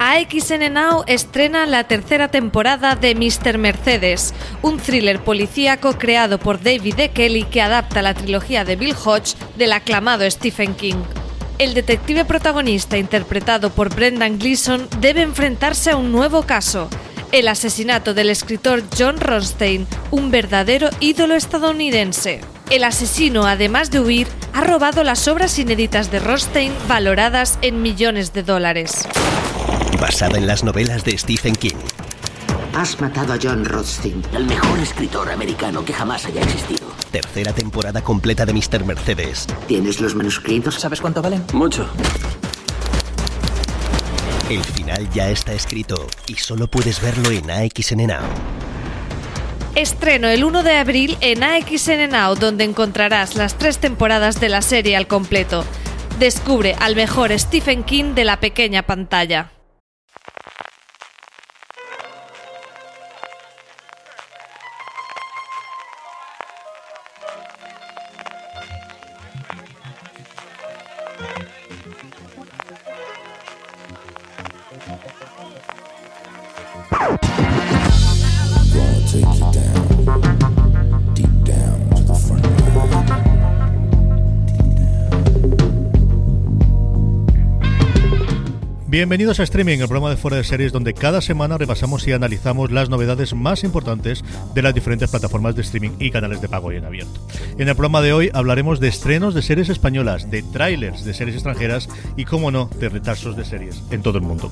[0.00, 3.58] AXN Now estrena la tercera temporada de Mr.
[3.58, 4.32] Mercedes,
[4.62, 7.10] un thriller policíaco creado por David E.
[7.10, 11.02] Kelly que adapta la trilogía de Bill Hodge del aclamado Stephen King.
[11.58, 16.88] El detective protagonista, interpretado por Brendan Gleeson, debe enfrentarse a un nuevo caso,
[17.32, 22.40] el asesinato del escritor John Ronstein, un verdadero ídolo estadounidense.
[22.70, 28.32] El asesino, además de huir, ha robado las obras inéditas de Ronstein valoradas en millones
[28.32, 29.08] de dólares.
[30.00, 31.76] Basada en las novelas de Stephen King.
[32.74, 36.86] Has matado a John Rothstein, el mejor escritor americano que jamás haya existido.
[37.10, 38.84] Tercera temporada completa de Mr.
[38.84, 39.46] Mercedes.
[39.66, 40.76] ¿Tienes los manuscritos?
[40.76, 41.44] ¿Sabes cuánto valen?
[41.52, 41.88] Mucho.
[44.48, 48.22] El final ya está escrito y solo puedes verlo en AXN Now.
[49.74, 54.62] Estreno el 1 de abril en AXN Now, donde encontrarás las tres temporadas de la
[54.62, 55.64] serie al completo.
[56.18, 59.50] Descubre al mejor Stephen King de la pequeña pantalla.
[88.98, 92.72] Bienvenidos a Streaming, el programa de fuera de series donde cada semana repasamos y analizamos
[92.72, 94.24] las novedades más importantes
[94.56, 97.20] de las diferentes plataformas de streaming y canales de pago y en abierto.
[97.58, 101.36] En el programa de hoy hablaremos de estrenos de series españolas, de trailers de series
[101.36, 104.50] extranjeras y, como no, de retrasos de series en todo el mundo.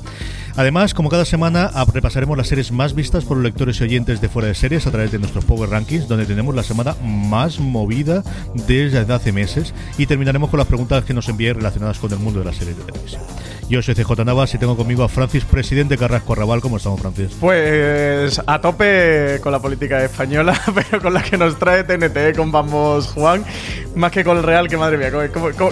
[0.55, 4.29] Además, como cada semana, repasaremos las series más vistas por los lectores y oyentes de
[4.29, 8.23] fuera de series a través de nuestros Power Rankings, donde tenemos la semana más movida
[8.69, 12.39] desde hace meses y terminaremos con las preguntas que nos envíen relacionadas con el mundo
[12.39, 13.23] de las series de televisión.
[13.69, 16.61] Yo soy CJ Navas y tengo conmigo a Francis, presidente Carrasco Arrabal.
[16.61, 17.31] ¿Cómo estamos, Francis?
[17.41, 22.53] Pues a tope con la política española, pero con la que nos trae TNT, con
[22.53, 23.47] Vamos Juan,
[23.95, 25.11] más que con el Real, que madre mía,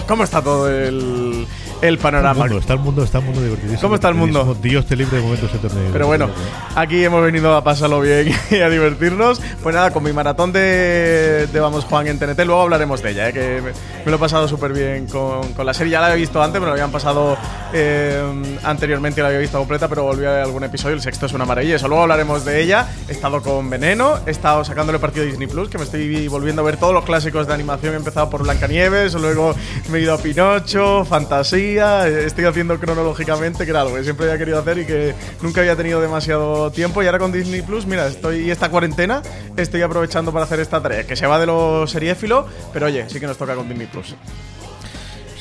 [0.07, 1.45] cómo está todo el
[1.81, 2.45] el panorama.
[2.45, 3.81] Está el mundo, está el mundo, divertidísimo.
[3.81, 4.57] ¿Cómo está el mundo?
[4.61, 5.83] Dios te libre de momentos eternos.
[5.91, 6.29] Pero bueno,
[6.75, 9.41] aquí hemos venido a pasarlo bien y a divertirnos.
[9.61, 13.33] Pues nada, con mi maratón de, Vamos Juan en TNT, luego hablaremos de ella, ¿eh?
[13.33, 15.93] que me, lo he pasado súper bien con, con, la serie.
[15.93, 17.37] Ya la había visto antes, me lo habían pasado
[17.73, 18.21] eh,
[18.63, 20.95] anteriormente, la había visto completa, pero volví a ver algún episodio.
[20.95, 22.87] El sexto es una maravilla, eso luego hablaremos de ella.
[23.07, 26.61] He estado con Veneno, he estado sacándole partido a Disney Plus, que me estoy volviendo
[26.61, 27.93] a ver todos los clásicos de animación.
[27.93, 29.55] He empezado por Blancanieves, luego
[29.89, 34.37] me he ido a Pinocho, Fantasía estoy haciendo cronológicamente, que era algo que siempre había
[34.37, 37.01] querido hacer y que nunca había tenido demasiado tiempo.
[37.01, 39.21] Y ahora con Disney Plus, mira, estoy esta cuarentena,
[39.57, 43.19] estoy aprovechando para hacer esta tarea, que se va de lo seriéfilo, pero oye, sí
[43.19, 44.15] que nos toca con Disney Plus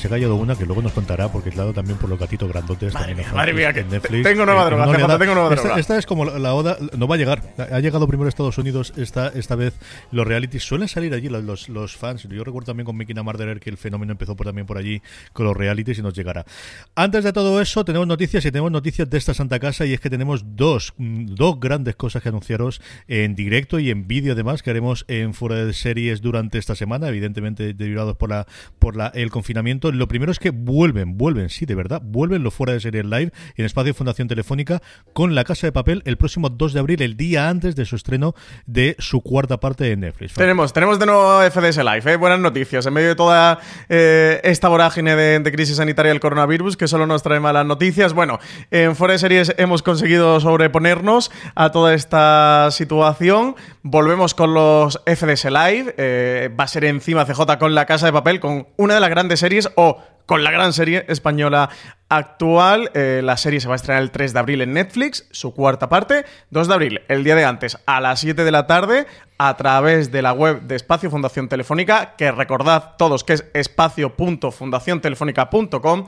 [0.05, 2.93] se ha callado una que luego nos contará, porque claro también por los gatitos grandotes.
[2.93, 4.85] Madre mía, madre mía, que Netflix, tengo nueva droga,
[5.19, 5.79] tengo nueva droga.
[5.79, 7.41] Esta, es como la, oda, no va a llegar.
[7.57, 9.73] Ha llegado primero a Estados Unidos, esta, esta vez
[10.11, 12.25] los realities suelen salir allí, los, los fans.
[12.25, 15.01] Yo recuerdo también con Mickey Marderer que el fenómeno empezó por, también por allí
[15.33, 16.45] con los realities y nos llegará.
[16.95, 20.01] Antes de todo eso, tenemos noticias y tenemos noticias de esta Santa Casa y es
[20.01, 24.69] que tenemos dos, dos grandes cosas que anunciaros en directo y en vídeo además que
[24.69, 28.47] haremos en fuera de series durante esta semana, evidentemente derivados por la
[28.79, 29.94] por la, el confinamiento.
[29.95, 33.33] Lo primero es que vuelven, vuelven, sí, de verdad, vuelven los fuera de serie live
[33.57, 34.83] en Espacio Fundación Telefónica
[35.13, 37.97] con La Casa de Papel el próximo 2 de abril, el día antes de su
[37.97, 38.35] estreno
[38.67, 40.35] de su cuarta parte de Netflix.
[40.35, 42.17] Tenemos, tenemos de nuevo FDS Live, ¿eh?
[42.17, 42.87] buenas noticias.
[42.87, 47.23] En medio de toda eh, esta vorágine de, crisis sanitaria del coronavirus, que solo nos
[47.23, 48.41] trae malas noticias, bueno,
[48.71, 53.57] en Fuera de Series hemos conseguido sobreponernos a toda esta situación.
[53.87, 58.15] Volvemos con los FDS Live, eh, va a ser encima CJ con La Casa de
[58.15, 61.69] Papel, con una de las grandes series o con la gran serie española
[62.09, 62.91] actual.
[62.95, 65.91] Eh, la serie se va a estrenar el 3 de abril en Netflix, su cuarta
[65.91, 66.25] parte.
[66.49, 69.07] 2 de abril, el día de antes, a las 7 de la tarde,
[69.37, 76.07] a través de la web de Espacio Fundación Telefónica, que recordad todos que es espacio.fundaciontelefónica.com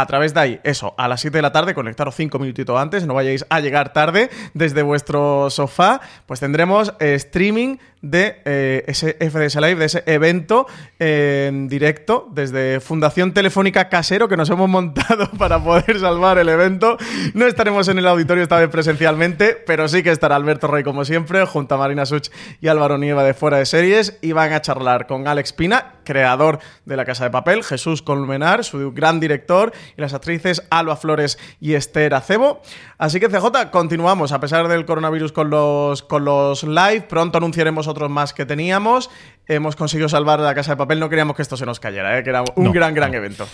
[0.00, 3.06] a través de ahí, eso, a las 7 de la tarde, conectaros 5 minutitos antes,
[3.06, 9.14] no vayáis a llegar tarde desde vuestro sofá, pues tendremos eh, streaming de eh, ese
[9.14, 10.66] FDS Live, de ese evento
[10.98, 16.98] en directo desde Fundación Telefónica Casero que nos hemos montado para poder salvar el evento.
[17.32, 21.06] No estaremos en el auditorio esta vez presencialmente, pero sí que estará Alberto Rey como
[21.06, 22.28] siempre, junto a Marina Such
[22.60, 26.60] y Álvaro Nieva de Fuera de Series y van a charlar con Alex Pina, creador
[26.86, 31.38] de La Casa de Papel, Jesús Colmenar, su gran director, y las actrices Alba Flores
[31.60, 32.62] y Esther Acebo.
[32.96, 37.02] Así que CJ, continuamos a pesar del coronavirus con los, con los live.
[37.02, 39.10] Pronto anunciaremos otros más que teníamos.
[39.46, 40.98] Hemos conseguido salvar la casa de papel.
[40.98, 42.24] No queríamos que esto se nos cayera, ¿eh?
[42.24, 43.46] que era un gran, gran evento.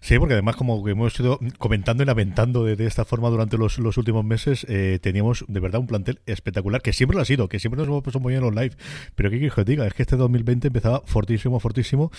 [0.00, 4.24] Sí, porque además, como hemos ido comentando y lamentando de, esta forma durante los, últimos
[4.24, 7.78] meses, eh, teníamos de verdad un plantel espectacular, que siempre lo ha sido, que siempre
[7.78, 8.76] nos hemos puesto muy bien en los live.
[9.14, 12.10] Pero qué que diga, es que este 2020 empezaba fortísimo, fortísimo.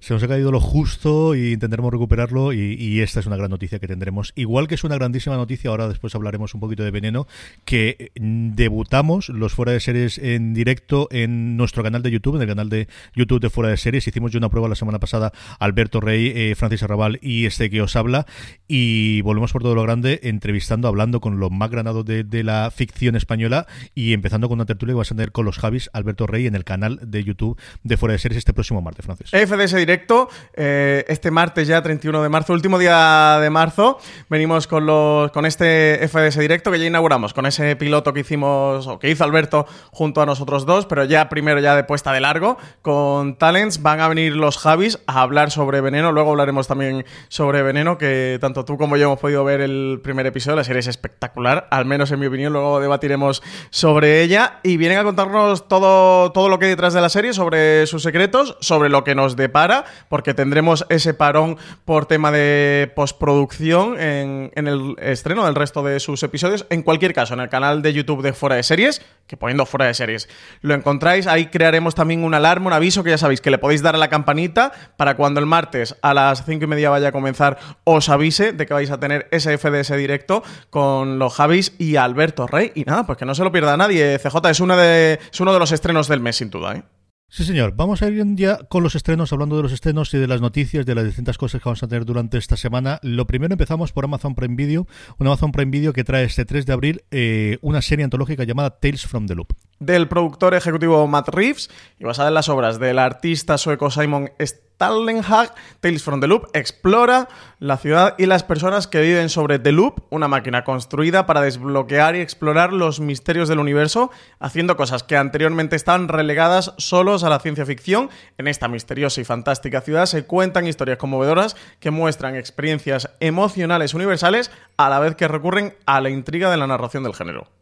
[0.00, 2.52] Se nos ha caído lo justo y intentaremos recuperarlo.
[2.52, 4.32] Y, y esta es una gran noticia que tendremos.
[4.36, 7.26] Igual que es una grandísima noticia, ahora después hablaremos un poquito de veneno,
[7.64, 12.42] que mm, debutamos los fuera de series en directo en nuestro canal de YouTube, en
[12.42, 14.06] el canal de YouTube de fuera de series.
[14.06, 17.82] Hicimos yo una prueba la semana pasada, Alberto Rey, eh, Francis Arrabal y este que
[17.82, 18.26] os habla.
[18.68, 22.70] Y volvemos por todo lo grande, entrevistando, hablando con los más granados de, de la
[22.70, 26.26] ficción española y empezando con una tertulia que vas a tener con los Javis, Alberto
[26.26, 29.30] Rey, en el canal de YouTube de fuera de series este próximo martes, Francis.
[29.30, 34.86] FDS directo, eh, este martes ya, 31 de marzo, último día de marzo, venimos con
[34.86, 39.10] los con este FDS directo que ya inauguramos, con ese piloto que hicimos, o que
[39.10, 43.36] hizo Alberto junto a nosotros dos, pero ya primero ya de puesta de largo, con
[43.36, 47.98] Talents, van a venir los Javis a hablar sobre Veneno, luego hablaremos también sobre Veneno,
[47.98, 51.68] que tanto tú como yo hemos podido ver el primer episodio, la serie es espectacular,
[51.70, 56.48] al menos en mi opinión, luego debatiremos sobre ella, y vienen a contarnos todo, todo
[56.48, 59.84] lo que hay detrás de la serie, sobre sus secretos, sobre lo que nos depara,
[60.08, 66.00] porque tendremos ese parón por tema de postproducción en, en el estreno del resto de
[66.00, 66.66] sus episodios.
[66.70, 69.86] En cualquier caso, en el canal de YouTube de Fuera de Series, que poniendo Fuera
[69.86, 70.28] de Series
[70.60, 73.82] lo encontráis, ahí crearemos también una alarma, un aviso que ya sabéis que le podéis
[73.82, 77.12] dar a la campanita para cuando el martes a las cinco y media vaya a
[77.12, 81.96] comenzar os avise de que vais a tener ese FDS directo con los Javis y
[81.96, 82.72] Alberto Rey.
[82.74, 84.18] Y nada, pues que no se lo pierda nadie.
[84.18, 86.76] CJ es, una de, es uno de los estrenos del mes, sin duda.
[86.76, 86.82] ¿eh?
[87.28, 87.74] Sí, señor.
[87.74, 90.86] Vamos a ir ya con los estrenos, hablando de los estrenos y de las noticias,
[90.86, 93.00] de las distintas cosas que vamos a tener durante esta semana.
[93.02, 94.86] Lo primero empezamos por Amazon Prime Video,
[95.18, 98.78] un Amazon Prime Video que trae este 3 de abril eh, una serie antológica llamada
[98.78, 99.54] Tales from the Loop.
[99.78, 105.54] Del productor ejecutivo Matt Reeves y basada en las obras del artista sueco Simon Stallenhag,
[105.80, 107.28] Tales from the Loop explora
[107.58, 112.16] la ciudad y las personas que viven sobre The Loop, una máquina construida para desbloquear
[112.16, 117.40] y explorar los misterios del universo, haciendo cosas que anteriormente estaban relegadas solos a la
[117.40, 118.08] ciencia ficción.
[118.38, 124.50] En esta misteriosa y fantástica ciudad se cuentan historias conmovedoras que muestran experiencias emocionales universales
[124.78, 127.55] a la vez que recurren a la intriga de la narración del género.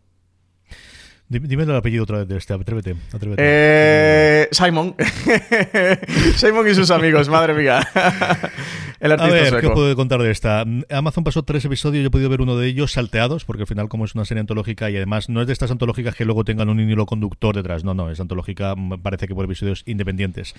[1.40, 2.96] Dime el apellido otra vez de este, atrévete.
[3.12, 3.42] atrévete.
[3.44, 4.94] Eh, Simon.
[6.36, 7.86] Simon y sus amigos, madre mía.
[9.00, 9.68] El A artista ver, sueco.
[9.68, 10.64] ¿qué puedo contar de esta?
[10.88, 13.88] Amazon pasó tres episodios, yo he podido ver uno de ellos salteados, porque al final
[13.90, 16.70] como es una serie antológica y además no es de estas antológicas que luego tengan
[16.70, 20.54] un hilo conductor detrás, no, no, es antológica, me parece que por episodios independientes.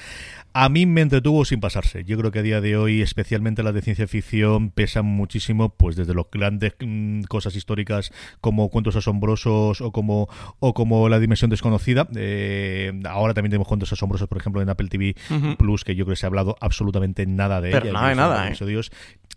[0.54, 2.04] A mí me entretuvo sin pasarse.
[2.04, 5.95] Yo creo que a día de hoy, especialmente las de ciencia ficción, pesan muchísimo, pues
[5.95, 8.12] desde los grandes mm, cosas históricas
[8.42, 10.30] como cuentos asombrosos o como
[10.67, 12.07] o como la dimensión desconocida.
[12.15, 15.15] Eh, ahora también tenemos cuentos asombrosos, por ejemplo, en Apple TV
[15.57, 17.94] Plus, que yo creo que se ha hablado absolutamente nada de Pero ella.
[17.94, 18.56] nada de nada, ¿eh?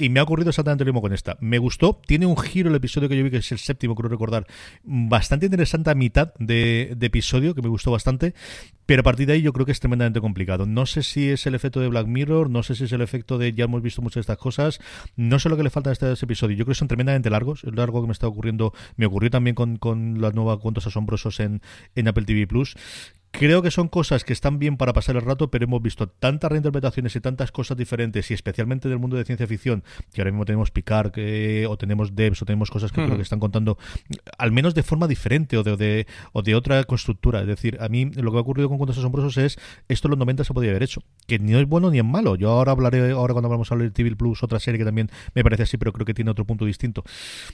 [0.00, 1.36] Y me ha ocurrido exactamente lo mismo con esta.
[1.40, 2.00] Me gustó.
[2.06, 4.46] Tiene un giro el episodio que yo vi, que es el séptimo, creo recordar.
[4.84, 8.32] Bastante interesante a mitad de, de episodio, que me gustó bastante.
[8.86, 10.66] Pero a partir de ahí yo creo que es tremendamente complicado.
[10.66, 13.36] No sé si es el efecto de Black Mirror, no sé si es el efecto
[13.38, 14.78] de ya hemos visto muchas de estas cosas.
[15.16, 16.56] No sé lo que le falta a este, este episodio.
[16.56, 17.64] Yo creo que son tremendamente largos.
[17.64, 18.72] Es largo que me está ocurriendo.
[18.96, 21.07] Me ocurrió también con, con la nueva Cuentos Asombrosos
[21.40, 21.60] en,
[21.96, 22.74] en Apple TV Plus.
[23.30, 26.50] Creo que son cosas que están bien para pasar el rato, pero hemos visto tantas
[26.50, 30.44] reinterpretaciones y tantas cosas diferentes, y especialmente del mundo de ciencia ficción, que ahora mismo
[30.44, 33.78] tenemos Picard, que, o tenemos Devs, o tenemos cosas que creo que están contando,
[34.38, 37.40] al menos de forma diferente o de, de- o de otra constructura.
[37.42, 39.58] Es decir, a mí lo que ha ocurrido con Cuentos Asombrosos es,
[39.88, 42.34] esto en los 90 se podía haber hecho, que ni es bueno ni es malo.
[42.36, 45.64] Yo ahora hablaré, ahora cuando hablamos de TV Plus, otra serie que también me parece
[45.64, 47.04] así, pero creo que tiene otro punto distinto.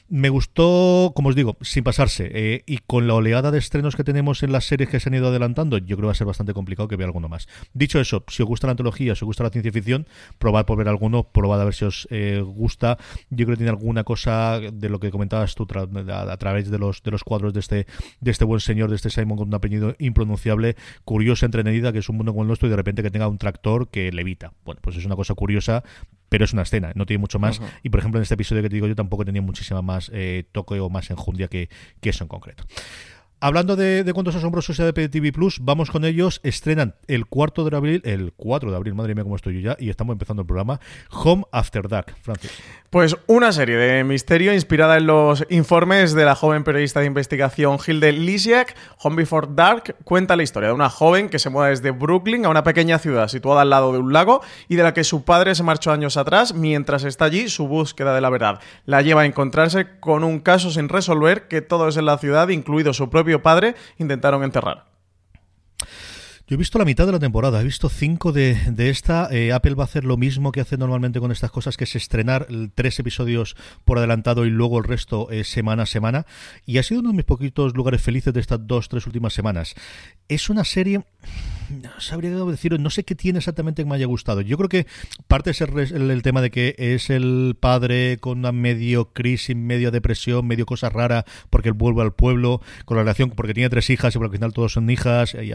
[0.08, 2.30] Me gustó, como os digo, sin pasarse.
[2.32, 5.14] eh, y con la oleada de estrenos que tenemos en las series que se han
[5.14, 7.48] ido adelantando, yo creo que va a ser bastante complicado que vea alguno más.
[7.72, 10.06] Dicho eso, si os gusta la antología, si os gusta la ciencia ficción,
[10.38, 12.98] probad por ver alguno, probad a ver si os eh, gusta.
[13.30, 16.70] Yo creo que tiene alguna cosa de lo que comentabas tú tra- a, a través
[16.70, 17.86] de los, de los cuadros de este,
[18.20, 22.08] de este buen señor, de este Simon con un apellido impronunciable, curiosa, entretenida, que es
[22.08, 24.52] un mundo como el nuestro y de repente que tenga un tractor que levita.
[24.64, 25.82] Bueno, pues es una cosa curiosa,
[26.28, 27.60] pero es una escena, no tiene mucho más.
[27.82, 30.44] Y por ejemplo, en este episodio que te digo yo tampoco tenía muchísima más eh,
[30.50, 31.68] toque o más enjundia que,
[32.00, 32.64] que eso en concreto.
[33.46, 36.40] Hablando de, de cuentos asombrosos de Apple TV Plus, vamos con ellos.
[36.44, 39.76] Estrenan el cuarto de abril, el 4 de abril, madre mía, cómo estoy yo ya,
[39.78, 40.80] y estamos empezando el programa.
[41.10, 42.50] Home After Dark, Francis.
[42.88, 47.76] Pues una serie de misterio inspirada en los informes de la joven periodista de investigación
[47.84, 48.76] Hilde Lisiak.
[49.02, 52.48] Home Before Dark cuenta la historia de una joven que se muda desde Brooklyn a
[52.48, 55.54] una pequeña ciudad situada al lado de un lago y de la que su padre
[55.54, 56.54] se marchó años atrás.
[56.54, 60.70] Mientras está allí, su búsqueda de la verdad la lleva a encontrarse con un caso
[60.70, 64.84] sin resolver que todos en la ciudad, incluido su propio padre, intentaron enterrar.
[66.46, 69.28] Yo he visto la mitad de la temporada, he visto cinco de, de esta.
[69.30, 71.96] Eh, Apple va a hacer lo mismo que hace normalmente con estas cosas, que es
[71.96, 76.26] estrenar tres episodios por adelantado y luego el resto eh, semana a semana.
[76.66, 79.74] Y ha sido uno de mis poquitos lugares felices de estas dos, tres últimas semanas.
[80.28, 81.04] Es una serie
[81.82, 84.40] no sabría decir, no sé qué tiene exactamente que me haya gustado.
[84.40, 84.86] Yo creo que
[85.28, 89.90] parte es el, el, tema de que es el padre con una medio crisis, medio
[89.90, 93.90] depresión, medio cosa rara, porque él vuelve al pueblo, con la relación, porque tiene tres
[93.90, 95.52] hijas y por al final todos son hijas, y,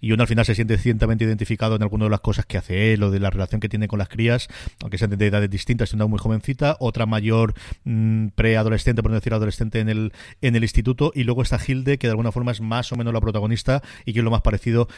[0.00, 2.94] y, uno al final se siente ciertamente identificado en alguna de las cosas que hace
[2.94, 4.48] él o de la relación que tiene con las crías,
[4.80, 9.34] aunque sean de edades distintas, una muy jovencita, otra mayor mm, preadolescente, por no decir
[9.34, 12.60] adolescente en el, en el instituto, y luego está Hilde, que de alguna forma es
[12.60, 14.88] más o menos la protagonista y que es lo más parecido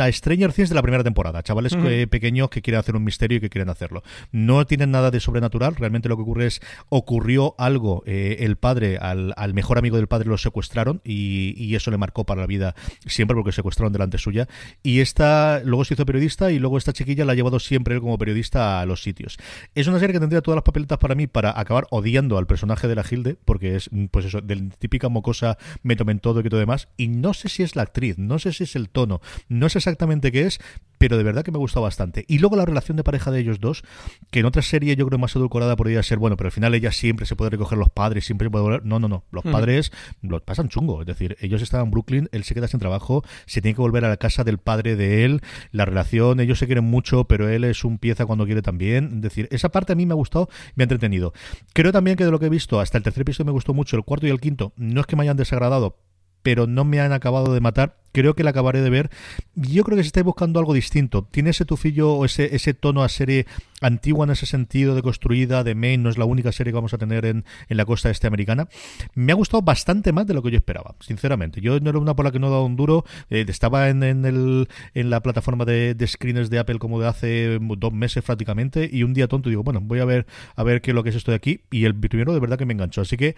[0.00, 1.42] a Stranger Things de la primera temporada.
[1.42, 1.76] Chavales
[2.08, 4.02] pequeños que quieren hacer un misterio y que quieren hacerlo.
[4.32, 5.76] No tienen nada de sobrenatural.
[5.76, 8.02] Realmente lo que ocurre es, ocurrió algo.
[8.06, 12.42] Eh, el padre, al, mejor amigo del padre lo secuestraron y, eso le marcó para
[12.42, 12.74] la vida
[13.06, 14.48] siempre porque secuestraron delante suya.
[14.82, 18.00] Y esta, luego se hizo periodista y luego esta chiquilla la ha llevado siempre él
[18.00, 19.38] como periodista a los sitios.
[19.74, 22.88] Es una serie que tendría todas las papeletas para mí para acabar odiando al personaje
[22.88, 26.60] de la Gilde, porque es, pues eso, de típica mocosa, me tomen todo y todo
[26.60, 26.88] demás.
[26.96, 29.79] Y no sé si es la actriz, no sé si es el tono, no sé
[29.80, 30.60] exactamente qué es,
[30.98, 32.24] pero de verdad que me gustó bastante.
[32.28, 33.82] Y luego la relación de pareja de ellos dos,
[34.30, 36.92] que en otra serie yo creo más edulcorada podría ser, bueno, pero al final ella
[36.92, 38.84] siempre se puede recoger los padres, siempre se puede volver.
[38.84, 39.24] No, no, no.
[39.30, 39.50] Los mm.
[39.52, 41.00] padres los pasan chungo.
[41.00, 44.04] Es decir, ellos estaban en Brooklyn, él se queda sin trabajo, se tiene que volver
[44.04, 45.40] a la casa del padre de él,
[45.72, 49.10] la relación, ellos se quieren mucho, pero él es un pieza cuando quiere también.
[49.16, 51.32] Es decir, esa parte a mí me ha gustado, me ha entretenido.
[51.72, 53.96] Creo también que de lo que he visto, hasta el tercer episodio me gustó mucho,
[53.96, 55.96] el cuarto y el quinto, no es que me hayan desagradado,
[56.42, 57.96] pero no me han acabado de matar.
[58.12, 59.08] Creo que la acabaré de ver.
[59.54, 63.08] Yo creo que si estáis buscando algo distinto, tiene ese tufillo o ese, tono a
[63.08, 63.46] serie
[63.80, 66.92] antigua en ese sentido de construida, de Maine, no es la única serie que vamos
[66.92, 68.68] a tener en, la costa este americana.
[69.14, 71.60] Me ha gustado bastante más de lo que yo esperaba, sinceramente.
[71.60, 73.04] Yo no era una por la que no he dado un duro.
[73.30, 78.90] Eh, estaba en, la plataforma de, de, de Apple como de hace dos meses prácticamente
[78.90, 81.10] y un día tonto digo, bueno, voy a ver a ver qué es lo que
[81.10, 83.02] es esto de aquí y el primero de verdad que me enganchó.
[83.02, 83.36] Así que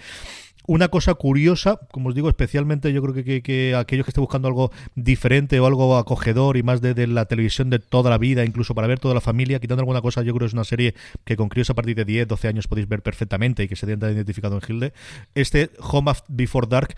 [0.66, 4.49] una cosa curiosa, como os digo, especialmente yo creo que, que, aquellos que estén buscando
[4.49, 8.75] algo diferente o algo acogedor y más de, la televisión de toda la vida, incluso
[8.75, 11.37] para ver toda la familia, quitando alguna cosa, yo creo que es una serie que
[11.37, 14.12] con críos a partir de 10, 12 años podéis ver perfectamente y que se tiene
[14.12, 14.92] identificado en Hilde.
[15.35, 16.95] Este Home Before Dark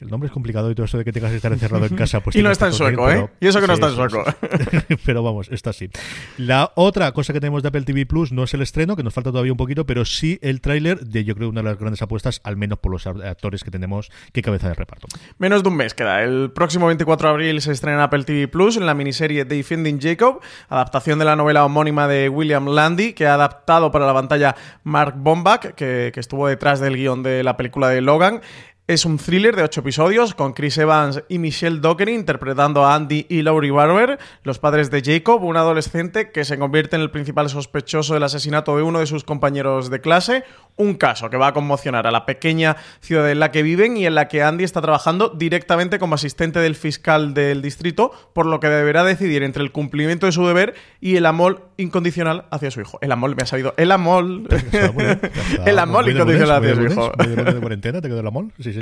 [0.00, 2.20] el nombre es complicado y todo eso de que tengas que estar encerrado en casa.
[2.20, 3.28] Pues y no está en sueco, ¿eh?
[3.40, 4.24] y eso que no está en sueco.
[5.04, 5.88] pero vamos, está así.
[6.36, 9.14] La otra cosa que tenemos de Apple TV Plus no es el estreno, que nos
[9.14, 12.02] falta todavía un poquito, pero sí el tráiler de yo creo una de las grandes
[12.02, 15.08] apuestas, al menos por los actores que tenemos, que cabeza de reparto.
[15.38, 16.22] Menos de un mes queda.
[16.22, 20.00] El próximo 24 de abril se estrena en Apple TV Plus en la miniserie Defending
[20.00, 24.56] Jacob, adaptación de la novela homónima de William Landy, que ha adaptado para la pantalla
[24.84, 28.40] Mark Bombach, que, que estuvo detrás del guion de la película de Logan.
[28.88, 33.26] Es un thriller de ocho episodios con Chris Evans y Michelle Dockery interpretando a Andy
[33.28, 37.48] y Laurie Barber, los padres de Jacob, un adolescente que se convierte en el principal
[37.48, 40.44] sospechoso del asesinato de uno de sus compañeros de clase.
[40.76, 44.06] Un caso que va a conmocionar a la pequeña ciudad en la que viven y
[44.06, 48.60] en la que Andy está trabajando directamente como asistente del fiscal del distrito, por lo
[48.60, 52.80] que deberá decidir entre el cumplimiento de su deber y el amor incondicional hacia su
[52.80, 52.98] hijo.
[53.00, 53.74] El amor, me ha sabido.
[53.76, 54.26] El amor.
[55.66, 57.12] el amor incondicional hacia su hijo.
[57.16, 58.46] ¿De cuarentena te quedó el amor?
[58.60, 58.72] Sí,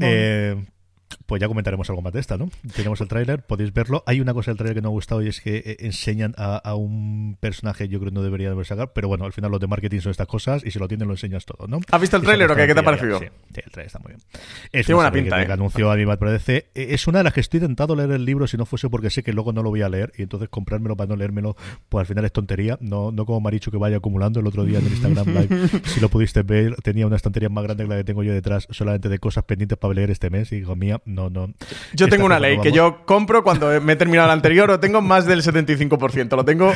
[0.00, 0.56] eh,
[1.28, 2.48] pues ya comentaremos algo más de esta, ¿no?
[2.74, 4.02] Tenemos el tráiler, podéis verlo.
[4.06, 6.34] Hay una cosa del tráiler que no me ha gustado y es que eh, enseñan
[6.38, 9.60] a, un personaje, yo creo que no debería haber sacar, pero bueno, al final los
[9.60, 11.80] de marketing son estas cosas y si lo tienen lo enseñas todo, ¿no?
[11.90, 12.66] ¿Has visto el tráiler o qué?
[12.66, 13.18] ¿Qué te ha parecido?
[13.18, 14.20] Sí, el tráiler está muy bien.
[14.72, 15.52] Es Tiene una pinta, que, ¿eh?
[15.52, 16.70] anunció a mí me parece.
[16.72, 19.22] Es una de las que estoy tentado leer el libro si no fuese porque sé
[19.22, 21.56] que luego no lo voy a leer y entonces comprármelo para no leérmelo,
[21.90, 22.78] pues al final es tontería.
[22.80, 25.68] No, no como Marichu que vaya acumulando el otro día en el Instagram Live.
[25.84, 28.66] si lo pudiste ver, tenía una estantería más grande que la que tengo yo detrás
[28.70, 31.52] solamente de cosas pendientes para leer este mes y digo, mía, no, no.
[31.92, 35.00] Yo tengo una ley que yo compro cuando me he terminado el anterior o tengo
[35.02, 36.36] más del 75%.
[36.36, 36.72] Lo tengo.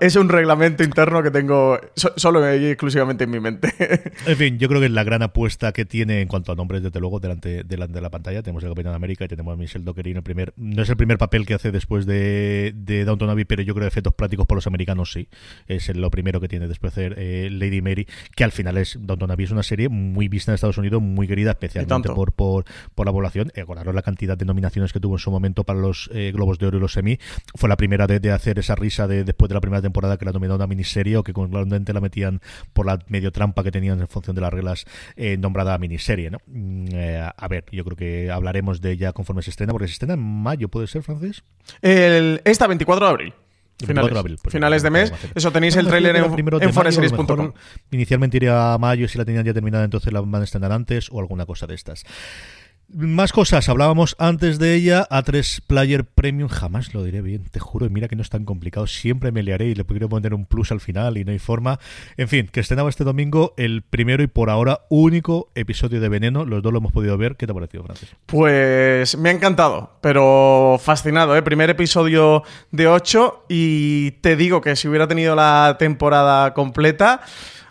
[0.00, 1.78] Es un reglamento interno que tengo
[2.16, 3.72] solo y exclusivamente en mi mente.
[4.26, 6.82] En fin, yo creo que es la gran apuesta que tiene en cuanto a nombres,
[6.82, 8.42] desde luego, delante, delante de la pantalla.
[8.42, 10.52] Tenemos el Capitán de América y tenemos a Michelle Dockery el primer.
[10.56, 13.84] No es el primer papel que hace después de, de Downton Abbey, pero yo creo
[13.84, 15.28] que efectos prácticos por los americanos sí.
[15.66, 18.98] Es lo primero que tiene después de hacer eh, Lady Mary, que al final es.
[19.00, 22.64] Downton Abbey es una serie muy vista en Estados Unidos, muy querida, especialmente por, por,
[22.94, 23.52] por la población.
[23.54, 26.66] Eh, la cantidad de nominaciones que tuvo en su momento para los eh, Globos de
[26.66, 27.18] Oro y los Emmy.
[27.54, 30.32] Fue la primera de, hacer esa risa de, después de la primera temporada que la
[30.32, 32.40] nominó una miniserie o que claramente la metían
[32.72, 34.86] por la medio trampa que tenían en función de las reglas
[35.16, 36.30] eh, nombrada miniserie.
[36.30, 36.38] ¿no?
[36.46, 39.94] Mm, eh, a ver, yo creo que hablaremos de ella conforme se estrena, porque se
[39.94, 41.42] estrena en mayo, ¿puede ser, francés?
[41.82, 43.34] El, esta 24 de abril.
[43.78, 45.12] Finales, de, abril, pues finales de mes.
[45.34, 46.24] Eso tenéis el tráiler en,
[46.62, 47.52] en foreseries.com.
[47.90, 51.08] Inicialmente iría a mayo, si la tenían ya terminada, entonces la van a estrenar antes
[51.10, 52.04] o alguna cosa de estas.
[52.88, 57.86] Más cosas, hablábamos antes de ella, A3 Player Premium, jamás lo diré bien, te juro,
[57.86, 60.44] y mira que no es tan complicado, siempre me liaré y le quiero poner un
[60.44, 61.80] plus al final y no hay forma.
[62.16, 66.44] En fin, que estrenaba este domingo el primero y por ahora único episodio de Veneno,
[66.44, 68.14] los dos lo hemos podido ver, ¿qué te ha parecido, Francis?
[68.26, 71.42] Pues me ha encantado, pero fascinado, ¿eh?
[71.42, 77.22] Primer episodio de 8 y te digo que si hubiera tenido la temporada completa...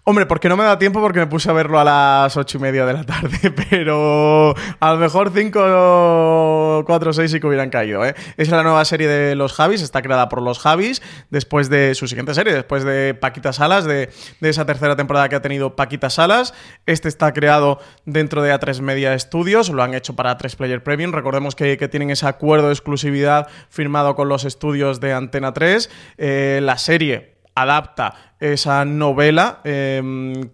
[0.05, 2.61] Hombre, porque no me da tiempo porque me puse a verlo a las ocho y
[2.61, 8.05] media de la tarde, pero a lo mejor 5, 4, 6 sí que hubieran caído.
[8.05, 8.13] ¿eh?
[8.35, 12.09] Es la nueva serie de los Javis, está creada por los Javis, después de su
[12.09, 14.09] siguiente serie, después de Paquita Salas, de,
[14.41, 16.53] esa tercera temporada que ha tenido Paquita Salas.
[16.85, 21.13] Este está creado dentro de A3 Media Studios, lo han hecho para A3 Player Premium.
[21.13, 25.89] Recordemos que, que tienen ese acuerdo de exclusividad firmado con los estudios de Antena 3.
[26.17, 30.01] Eh, la serie adapta esa novela eh,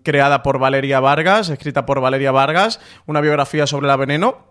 [0.03, 4.50] creada por Valeria Vargas, escrita por Valeria Vargas, una biografía sobre la veneno.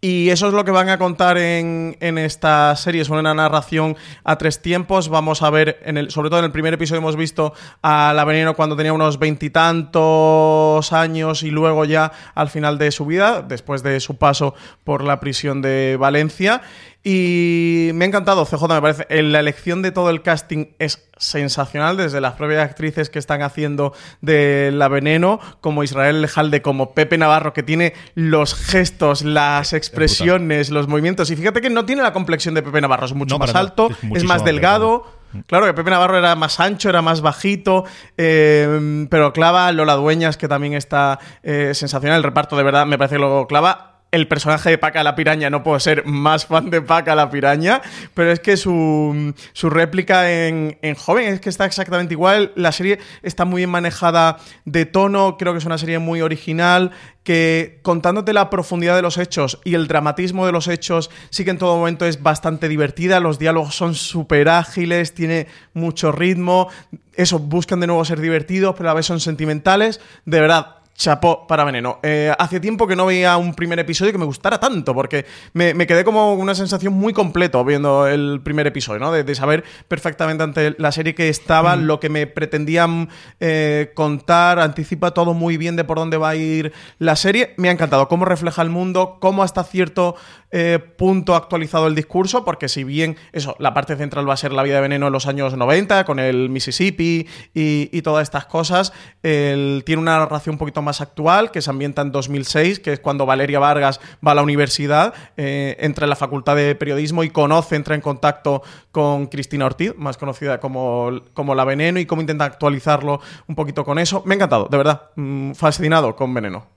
[0.00, 3.00] Y eso es lo que van a contar en, en esta serie.
[3.00, 5.08] Es una narración a tres tiempos.
[5.08, 8.54] Vamos a ver, en sobre todo en el primer episodio hemos visto a la veneno
[8.54, 13.98] cuando tenía unos veintitantos años y luego ya al final de su vida, después de
[13.98, 14.54] su paso
[14.84, 16.60] por la prisión de Valencia.
[17.06, 19.22] Y me ha encantado, CJ, me parece.
[19.22, 23.92] La elección de todo el casting es sensacional, desde las propias actrices que están haciendo
[24.22, 30.70] de La Veneno, como Israel Lejalde, como Pepe Navarro, que tiene los gestos, las expresiones,
[30.70, 31.30] los movimientos.
[31.30, 33.88] Y fíjate que no tiene la complexión de Pepe Navarro, es mucho No, más alto,
[33.90, 35.04] es es, muchísimo más más delgado.
[35.46, 37.84] Claro que Pepe Navarro era más ancho, era más bajito,
[38.16, 42.18] eh, pero clava Lola Dueñas, que también está eh, sensacional.
[42.18, 45.50] El reparto de verdad me parece que lo clava el personaje de Paca la Piraña,
[45.50, 47.82] no puedo ser más fan de Paca la Piraña,
[48.14, 52.52] pero es que su, su réplica en, en, joven es que está exactamente igual.
[52.54, 56.92] La serie está muy bien manejada de tono, creo que es una serie muy original,
[57.24, 61.50] que contándote la profundidad de los hechos y el dramatismo de los hechos, sí que
[61.50, 66.68] en todo momento es bastante divertida, los diálogos son súper ágiles, tiene mucho ritmo,
[67.14, 71.46] eso, buscan de nuevo ser divertidos, pero a la vez son sentimentales, de verdad chapó
[71.46, 71.98] para Veneno.
[72.02, 75.74] Eh, hace tiempo que no veía un primer episodio que me gustara tanto, porque me,
[75.74, 79.12] me quedé como una sensación muy completo viendo el primer episodio, ¿no?
[79.12, 81.82] De, de saber perfectamente ante la serie que estaba, mm.
[81.82, 83.08] lo que me pretendían
[83.40, 87.54] eh, contar, anticipa todo muy bien de por dónde va a ir la serie.
[87.56, 90.14] Me ha encantado cómo refleja el mundo, cómo hasta cierto
[90.56, 94.52] eh, punto actualizado el discurso, porque si bien eso, la parte central va a ser
[94.52, 98.92] la vida de Veneno en los años 90, con el Mississippi y, todas estas cosas,
[99.22, 103.26] tiene una narración un poquito más actual, que se ambienta en 2006, que es cuando
[103.26, 107.76] Valeria Vargas va a la universidad, eh, entra en la facultad de periodismo y conoce,
[107.76, 108.62] entra en contacto
[108.92, 113.84] con Cristina Ortiz, más conocida como, como La Veneno, y cómo intenta actualizarlo un poquito
[113.84, 114.22] con eso.
[114.24, 116.73] Me ha encantado, de verdad, mmm, fascinado con Veneno.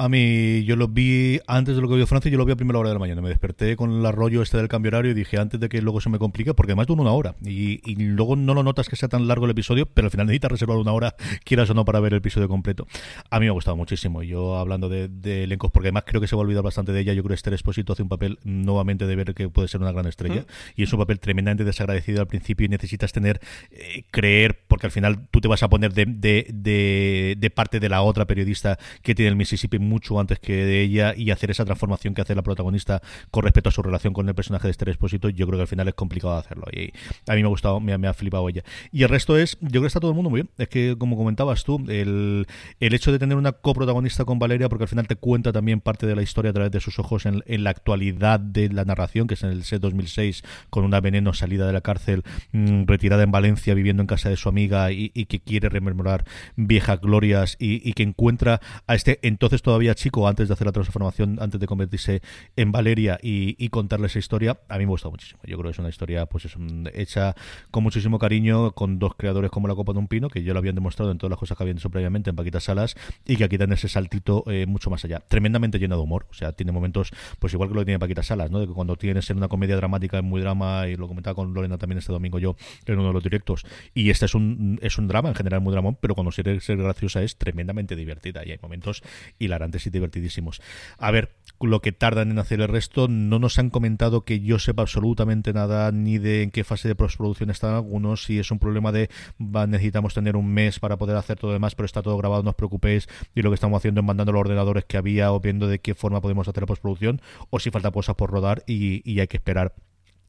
[0.00, 2.56] A mí, yo lo vi antes de lo que vio Francia, yo lo vi a
[2.56, 3.20] primera hora de la mañana.
[3.20, 6.00] Me desperté con el arroyo este del cambio horario y dije antes de que luego
[6.00, 7.34] se me complique, porque además dura una hora.
[7.44, 10.24] Y, y, luego no lo notas que sea tan largo el episodio, pero al final
[10.24, 12.86] necesitas reservar una hora, quieras o no, para ver el episodio completo.
[13.28, 14.22] A mí me ha gustado muchísimo.
[14.22, 17.00] Yo hablando de, de elencos, porque además creo que se va a olvidar bastante de
[17.00, 17.12] ella.
[17.12, 19.92] Yo creo que Esther Esposito hace un papel nuevamente de ver que puede ser una
[19.92, 20.40] gran estrella.
[20.40, 20.80] ¿Mm?
[20.80, 23.38] Y es un papel tremendamente desagradecido al principio y necesitas tener,
[23.70, 27.80] eh, creer, porque al final tú te vas a poner de, de, de, de parte
[27.80, 31.50] de la otra periodista que tiene el Mississippi mucho antes que de ella y hacer
[31.50, 34.70] esa transformación que hace la protagonista con respecto a su relación con el personaje de
[34.70, 36.66] Esther Esposito, yo creo que al final es complicado hacerlo.
[36.72, 36.92] Y
[37.28, 38.62] a mí me ha gustado, me, ha flipado ella.
[38.92, 40.50] Y el resto es, yo creo que está todo el mundo muy bien.
[40.56, 42.46] Es que, como comentabas tú, el,
[42.78, 46.06] el hecho de tener una coprotagonista con Valeria, porque al final te cuenta también parte
[46.06, 49.34] de la historia a través de sus ojos en, la actualidad de la narración, que
[49.34, 52.22] es en el set 2006, con una veneno salida de la cárcel,
[52.52, 56.24] mmm, retirada en Valencia, viviendo en casa de su amiga y, y que quiere rememorar
[56.56, 60.72] viejas glorias y, y que encuentra a este entonces todavía chico antes de hacer la
[60.72, 62.22] transformación, antes de convertirse
[62.56, 65.40] en Valeria y, y, contarle esa historia, a mí me gusta muchísimo.
[65.44, 67.34] Yo creo que es una historia pues es un, hecha
[67.70, 70.58] con muchísimo cariño, con dos creadores como la Copa de un Pino, que ya lo
[70.58, 73.44] habían demostrado en todas las cosas que habían hecho previamente en Paquita Salas, y que
[73.44, 75.20] aquí dan ese saltito eh, mucho más allá.
[75.28, 78.22] Tremendamente lleno de humor, o sea, tiene momentos, pues igual que lo que tiene Paquita
[78.22, 78.60] Salas, ¿no?
[78.60, 81.54] De que cuando tienes en una comedia dramática, es muy drama, y lo comentaba con
[81.54, 83.64] Lorena también este domingo yo, en uno de los directos,
[83.94, 86.76] y este es un, es un drama, en general muy dramón, pero cuando quiere ser
[86.78, 89.02] graciosa es tremendamente divertida, y hay momentos
[89.38, 90.60] hilarantes y divertidísimos.
[90.98, 94.58] A ver, lo que tardan en hacer el resto, no nos han comentado que yo
[94.58, 98.58] sepa absolutamente nada ni de en qué fase de postproducción están algunos, si es un
[98.58, 102.16] problema de necesitamos tener un mes para poder hacer todo lo demás, pero está todo
[102.16, 105.32] grabado, no os preocupéis, y lo que estamos haciendo es mandando los ordenadores que había
[105.32, 108.62] o viendo de qué forma podemos hacer la postproducción, o si falta cosas por rodar
[108.66, 109.74] y, y hay que esperar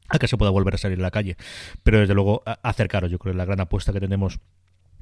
[0.08, 1.36] a que se pueda volver a salir a la calle.
[1.82, 4.40] Pero desde luego acercaros, yo creo, la gran apuesta que tenemos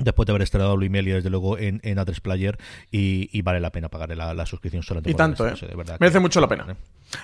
[0.01, 2.59] después de haber estrenado Luimelia desde luego en, en A3 Player
[2.91, 5.51] y, y vale la pena pagar la, la suscripción solamente Y tanto, ¿eh?
[5.51, 6.67] descanso, de verdad Merece que- mucho la pena.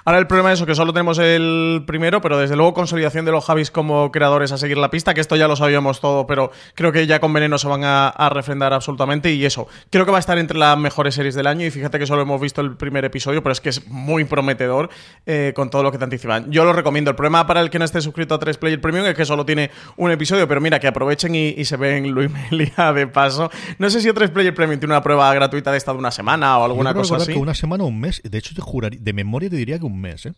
[0.04, 3.30] Ahora el problema es eso, que solo tenemos el primero, pero desde luego consolidación de
[3.30, 6.50] los Javis como creadores a seguir la pista, que esto ya lo sabíamos todo, pero
[6.74, 10.10] creo que ya con Veneno se van a, a refrendar absolutamente y eso, creo que
[10.10, 12.60] va a estar entre las mejores series del año y fíjate que solo hemos visto
[12.62, 14.90] el primer episodio, pero es que es muy prometedor
[15.24, 16.50] eh, con todo lo que te anticipan.
[16.50, 17.10] Yo lo recomiendo.
[17.12, 19.46] El problema para el que no esté suscrito a 3 Player Premium es que solo
[19.46, 22.28] tiene un episodio, pero mira, que aprovechen y, y se ven Luis
[22.76, 23.50] Melia de paso.
[23.78, 26.58] No sé si 3 Player Premium tiene una prueba gratuita de esta de una semana
[26.58, 27.32] o alguna Yo cosa así.
[27.32, 29.84] que una semana o un mes, de hecho te juraría, de memoria te diría que
[29.84, 30.32] un mes, ¿eh?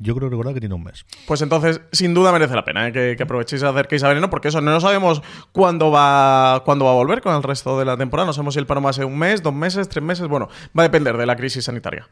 [0.00, 1.06] Yo creo recordar que tiene un mes.
[1.24, 2.92] Pues entonces, sin duda merece la pena ¿eh?
[2.92, 6.90] que, que aprovechéis y acerquéis a Veneno, porque eso, no sabemos cuándo va, cuándo va
[6.90, 8.26] a volver con el resto de la temporada.
[8.26, 10.26] No sabemos si el paro va a ser un mes, dos meses, tres meses.
[10.26, 12.08] Bueno, va a depender de la crisis sanitaria.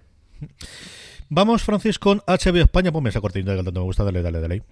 [1.29, 2.93] Vamos, Francis, con HBO España.
[2.93, 4.05] Ponme esa cortinita que tanto me gusta.
[4.05, 4.63] Dale, dale, dale.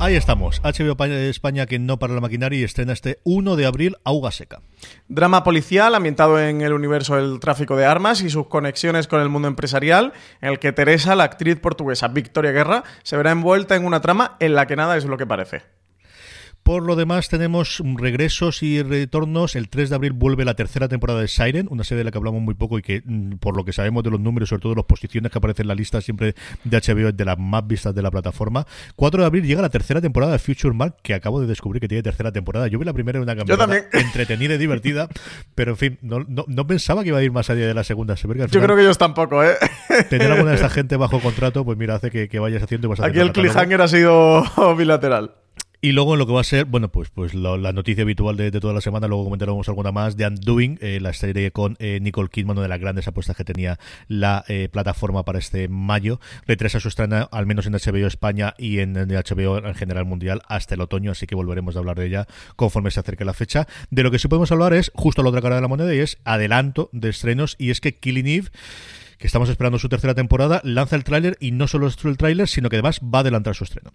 [0.00, 0.16] Ahí.
[0.16, 0.60] Estamos.
[0.62, 4.30] HBO Pa- España que no para la maquinaria y estrena este 1 de abril Auga
[4.30, 4.60] Seca.
[5.08, 9.28] Drama policial ambientado en el universo del tráfico de armas y sus conexiones con el
[9.28, 13.84] mundo empresarial, en el que Teresa, la actriz portuguesa Victoria Guerra, se verá envuelta en
[13.84, 15.62] una trama en la que nada es lo que parece.
[16.68, 19.56] Por lo demás, tenemos regresos y retornos.
[19.56, 22.18] El 3 de abril vuelve la tercera temporada de Siren, una serie de la que
[22.18, 24.72] hablamos muy poco y que, mm, por lo que sabemos de los números, sobre todo
[24.72, 27.66] de las posiciones que aparecen en la lista siempre de HBO, es de las más
[27.66, 28.66] vistas de la plataforma.
[28.96, 31.88] 4 de abril llega la tercera temporada de Future Mark, que acabo de descubrir que
[31.88, 32.68] tiene tercera temporada.
[32.68, 35.08] Yo vi la primera en una campaña entretenida y divertida,
[35.54, 37.82] pero en fin, no, no- no pensaba que iba a ir más allá de la
[37.82, 38.14] segunda.
[38.18, 39.54] Se ve que al Yo creo que ellos tampoco, ¿eh?
[40.10, 42.90] tener alguna de esta gente bajo contrato, pues mira, hace que, que vayas haciendo y
[42.90, 44.44] vas Aquí el cliffhanger ha sido
[44.76, 45.32] bilateral.
[45.80, 48.50] Y luego lo que va a ser, bueno, pues pues lo- la noticia habitual de,
[48.50, 52.00] de toda la semana, luego comentaremos alguna más, de Undoing, eh, la serie con eh,
[52.02, 56.18] Nicole Kidman, una de las grandes apuestas que tenía la eh, plataforma para este mayo.
[56.48, 60.42] Retrasa su estrena, al menos en HBO España y en, en HBO en general mundial,
[60.48, 63.68] hasta el otoño, así que volveremos a hablar de ella conforme se acerque la fecha.
[63.90, 65.94] De lo que sí podemos hablar es justo a la otra cara de la moneda
[65.94, 68.48] y es adelanto de estrenos, y es que Killing Eve
[69.18, 72.68] que estamos esperando su tercera temporada, lanza el tráiler y no solo el tráiler, sino
[72.68, 73.92] que además va a adelantar su estreno.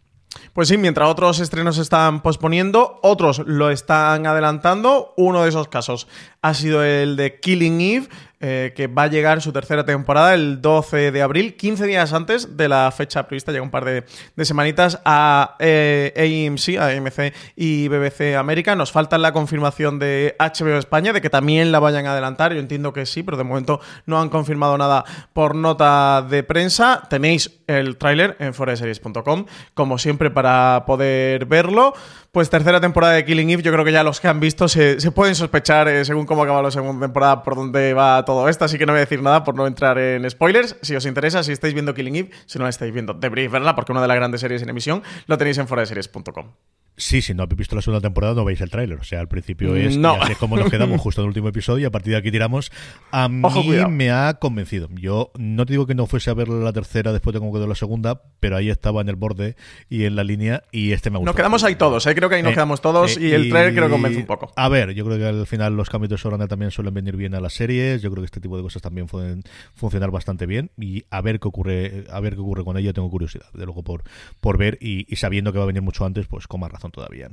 [0.54, 5.14] Pues sí, mientras otros estrenos se están posponiendo, otros lo están adelantando.
[5.18, 6.08] Uno de esos casos
[6.42, 8.10] ha sido el de Killing Eve,
[8.46, 12.58] eh, que va a llegar su tercera temporada el 12 de abril, 15 días antes
[12.58, 14.04] de la fecha prevista, llega un par de,
[14.36, 16.12] de semanitas a eh,
[16.50, 18.76] AMC, AMC y BBC América.
[18.76, 22.54] Nos falta la confirmación de HBO España de que también la vayan a adelantar.
[22.54, 27.04] Yo entiendo que sí, pero de momento no han confirmado nada por nota de prensa.
[27.10, 31.94] Tenéis el tráiler en foreseries.com, como siempre, para poder verlo.
[32.34, 34.98] Pues tercera temporada de Killing Eve, yo creo que ya los que han visto se,
[35.12, 38.80] pueden sospechar, eh, según cómo acaba la segunda temporada, por dónde va todo esto, así
[38.80, 40.76] que no voy a decir nada por no entrar en spoilers.
[40.82, 43.76] Si os interesa, si estáis viendo Killing Eve, si no la estáis viendo, deberíais verla,
[43.76, 46.48] porque una de las grandes series en emisión lo tenéis en foreseries.com.
[46.96, 49.00] Sí, si no habéis visto la segunda temporada, no veis el tráiler.
[49.00, 50.22] O sea, al principio es, No.
[50.28, 52.72] es como nos quedamos justo en el último episodio y a partir de aquí tiramos.
[53.12, 53.90] A Ojo, mí cuidado.
[53.90, 54.90] me ha convencido.
[54.92, 57.66] Yo no te digo que no fuese a ver la tercera después de cómo quedó
[57.68, 59.56] la segunda, pero ahí estaba en el borde
[59.90, 61.32] y en la línea y este me ha gustado.
[61.34, 62.14] Nos quedamos ahí todos, ¿eh?
[62.14, 64.26] creo que ahí nos Eh, quedamos todos eh, y el trailer creo que convence un
[64.28, 64.52] poco.
[64.56, 67.34] A ver, yo creo que al final los cambios de showrunner también suelen venir bien
[67.34, 68.02] a las series.
[68.04, 69.42] Yo creo que este tipo de cosas también pueden
[69.74, 72.94] funcionar bastante bien y a ver qué ocurre, a ver qué ocurre con ella.
[72.94, 74.04] Tengo curiosidad, de luego por
[74.40, 76.83] por ver y, y sabiendo que va a venir mucho antes, pues con más razón
[76.92, 77.30] todavía.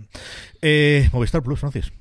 [0.63, 1.93] Eh, Movistar Plus, Francis.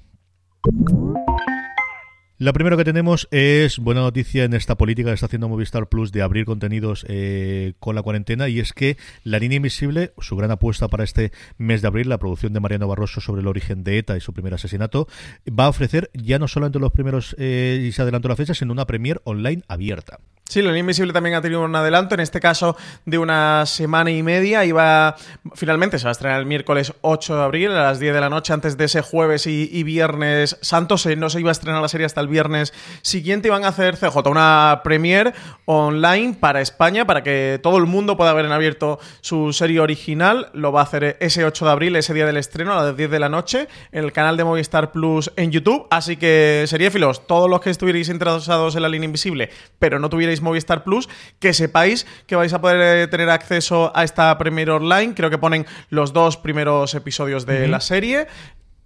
[2.41, 6.13] Lo primero que tenemos es buena noticia en esta política que está haciendo Movistar Plus
[6.13, 10.49] de abrir contenidos eh, con la cuarentena y es que La Línea Invisible, su gran
[10.49, 13.97] apuesta para este mes de abril, la producción de Mariano Barroso sobre el origen de
[13.97, 15.09] ETA y su primer asesinato,
[15.47, 18.53] va a ofrecer ya no solo entre los primeros eh, y se adelantó la fecha,
[18.53, 20.19] sino una premier online abierta.
[20.49, 24.09] Sí, La Línea Invisible también ha tenido un adelanto, en este caso de una semana
[24.09, 24.65] y media.
[24.65, 25.15] Iba,
[25.53, 28.29] finalmente se va a estrenar el miércoles 8 de abril a las 10 de la
[28.29, 30.97] noche, antes de ese jueves y, viernes santo.
[30.97, 33.49] Se, no se iba a estrenar la serie hasta el viernes siguiente.
[33.49, 35.35] Iban a hacer CJ una premier
[35.65, 40.49] online para España, para que todo el mundo pueda ver en abierto su serie original.
[40.53, 43.11] Lo va a hacer ese 8 de abril, ese día del estreno, a las 10
[43.11, 45.85] de la noche, en el canal de Movistar Plus en YouTube.
[45.91, 50.38] Así que, seriéfilos, todos los que estuvierais interesados en La Línea Invisible, pero no tuvierais
[50.41, 55.13] Movistar Plus, que sepáis que vais a poder eh, tener acceso a esta Premier Online.
[55.13, 58.27] Creo que ponen los dos primeros episodios de la serie.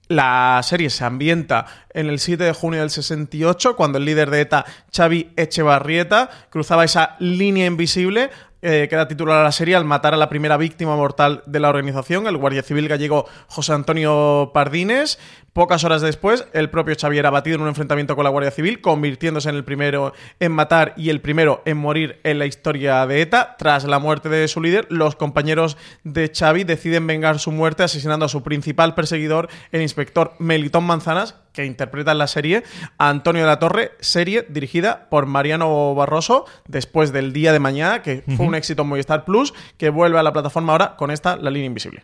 [0.10, 4.42] La serie se ambienta en el 7 de junio del 68, cuando el líder de
[4.42, 8.30] ETA, Xavi Echevarrieta, cruzaba esa línea invisible
[8.64, 12.28] eh, queda titular la serie al matar a la primera víctima mortal de la organización,
[12.28, 15.20] el guardia civil gallego José Antonio Pardines.
[15.54, 19.50] Pocas horas después, el propio Xavier abatido en un enfrentamiento con la Guardia Civil, convirtiéndose
[19.50, 23.56] en el primero en matar y el primero en morir en la historia de ETA.
[23.60, 28.26] Tras la muerte de su líder, los compañeros de Xavi deciden vengar su muerte asesinando
[28.26, 32.64] a su principal perseguidor, el inspector Melitón Manzanas, que interpreta en la serie
[32.98, 38.02] a Antonio de la Torre, serie dirigida por Mariano Barroso, después del día de mañana,
[38.02, 41.38] que fue un éxito en Movistar Plus, que vuelve a la plataforma ahora con esta,
[41.38, 42.04] La Línea Invisible.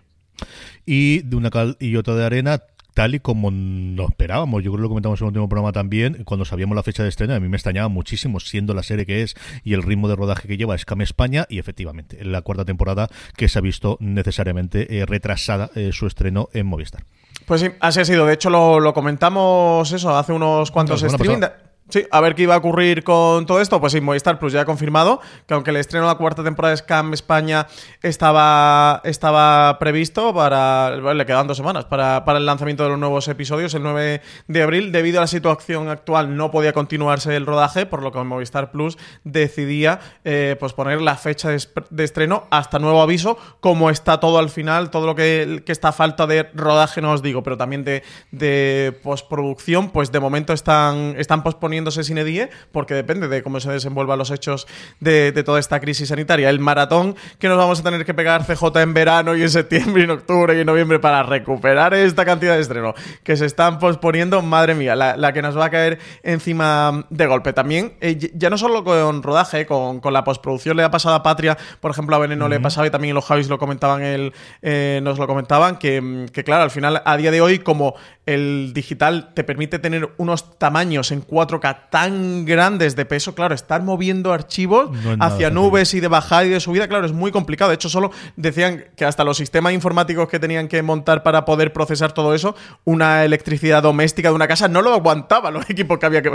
[0.85, 2.61] Y de una cal y otra de arena,
[2.93, 4.63] tal y como nos esperábamos.
[4.63, 7.09] Yo creo que lo comentamos en el último programa también, cuando sabíamos la fecha de
[7.09, 10.15] estreno, a mí me extrañaba muchísimo, siendo la serie que es y el ritmo de
[10.15, 13.97] rodaje que lleva Scam España, y efectivamente, en la cuarta temporada que se ha visto
[13.99, 17.03] necesariamente eh, retrasada eh, su estreno en Movistar.
[17.49, 18.27] Pues sí, así ha sido.
[18.27, 21.41] De hecho, lo, lo comentamos eso hace unos cuantos La semana streaming.
[21.41, 21.68] pasada.
[21.89, 23.79] Sí, a ver qué iba a ocurrir con todo esto.
[23.79, 26.71] Pues sí, Movistar Plus ya ha confirmado que aunque el estreno de la cuarta temporada
[26.71, 27.65] de Scam España
[28.03, 30.91] estaba, estaba previsto para.
[31.01, 34.21] bueno, le quedan dos semanas para, para el lanzamiento de los nuevos episodios, el 9
[34.47, 34.91] de abril.
[34.91, 38.99] Debido a la situación actual, no podía continuarse el rodaje, por lo que Movistar Plus
[39.23, 43.35] decidía eh, posponer la fecha de, estreno hasta nuevo aviso.
[43.61, 47.13] Como está todo al final, todo lo que, que está a falta de rodaje, no
[47.13, 51.41] os digo, pero también de, de postproducción, pues de momento están, están
[51.79, 54.67] posponiéndose sin edie, porque depende de cómo se desenvuelvan los hechos
[54.99, 56.49] de, de toda esta crisis sanitaria.
[56.49, 60.01] El maratón que nos vamos a tener que pegar CJ en verano y en septiembre
[60.01, 63.79] y en octubre y en noviembre para recuperar esta cantidad de estreno que se están
[63.79, 67.53] posponiendo, madre mía, la, la que nos va a caer encima de golpe.
[67.53, 71.23] También, eh, ya no solo con rodaje, con, con la postproducción le ha pasado a
[71.23, 74.99] Patria, por ejemplo, a Veneno le pasaba y también los Javis lo comentaban, el, eh,
[75.03, 79.33] nos lo comentaban, que, que claro, al final, a día de hoy, como el digital
[79.33, 84.91] te permite tener unos tamaños en 4K tan grandes de peso, claro, estar moviendo archivos
[84.91, 87.69] No es nada hacia nubes y de bajada y de subida, claro, es muy complicado.
[87.69, 91.73] De hecho, solo decían que hasta los sistemas informáticos que tenían que montar para poder
[91.73, 92.55] procesar todo eso,
[92.85, 96.31] una electricidad doméstica de una casa no lo aguantaba los equipos que había que,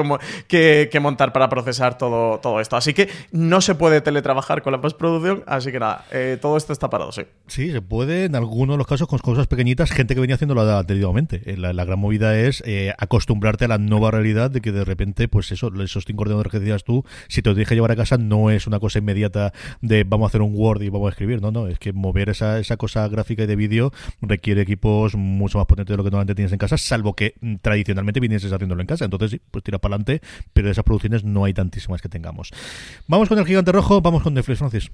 [0.48, 2.76] que- que montar para procesar todo, todo esto.
[2.76, 6.72] Así que no se puede teletrabajar con la postproducción, así que nada, eh, todo esto
[6.72, 7.22] está parado, sí.
[7.46, 10.62] Sí, se puede en algunos de los casos con cosas pequeñitas, gente que venía haciéndolo
[10.78, 11.42] anteriormente.
[11.46, 14.84] Eh, La, la gran movida es eh, acostumbrarte a la nueva realidad de que de
[14.84, 17.92] repente, pues eso, esos cinco ordenadores que decías tú, si te lo tienes que llevar
[17.92, 21.08] a casa, no es una cosa inmediata de vamos a hacer un Word y vamos
[21.08, 21.40] a escribir.
[21.40, 25.58] No, no, es que mover esa, esa cosa gráfica y de vídeo requiere equipos mucho
[25.58, 28.80] más potentes de lo que normalmente tienes en casa, salvo que mm, tradicionalmente vinieses haciéndolo
[28.80, 29.04] en casa.
[29.04, 30.20] Entonces, sí, pues tira para adelante,
[30.52, 32.50] pero de esas producciones no hay tantísimas que tengamos.
[33.06, 34.90] Vamos con el gigante rojo, vamos con Netflix, Francis.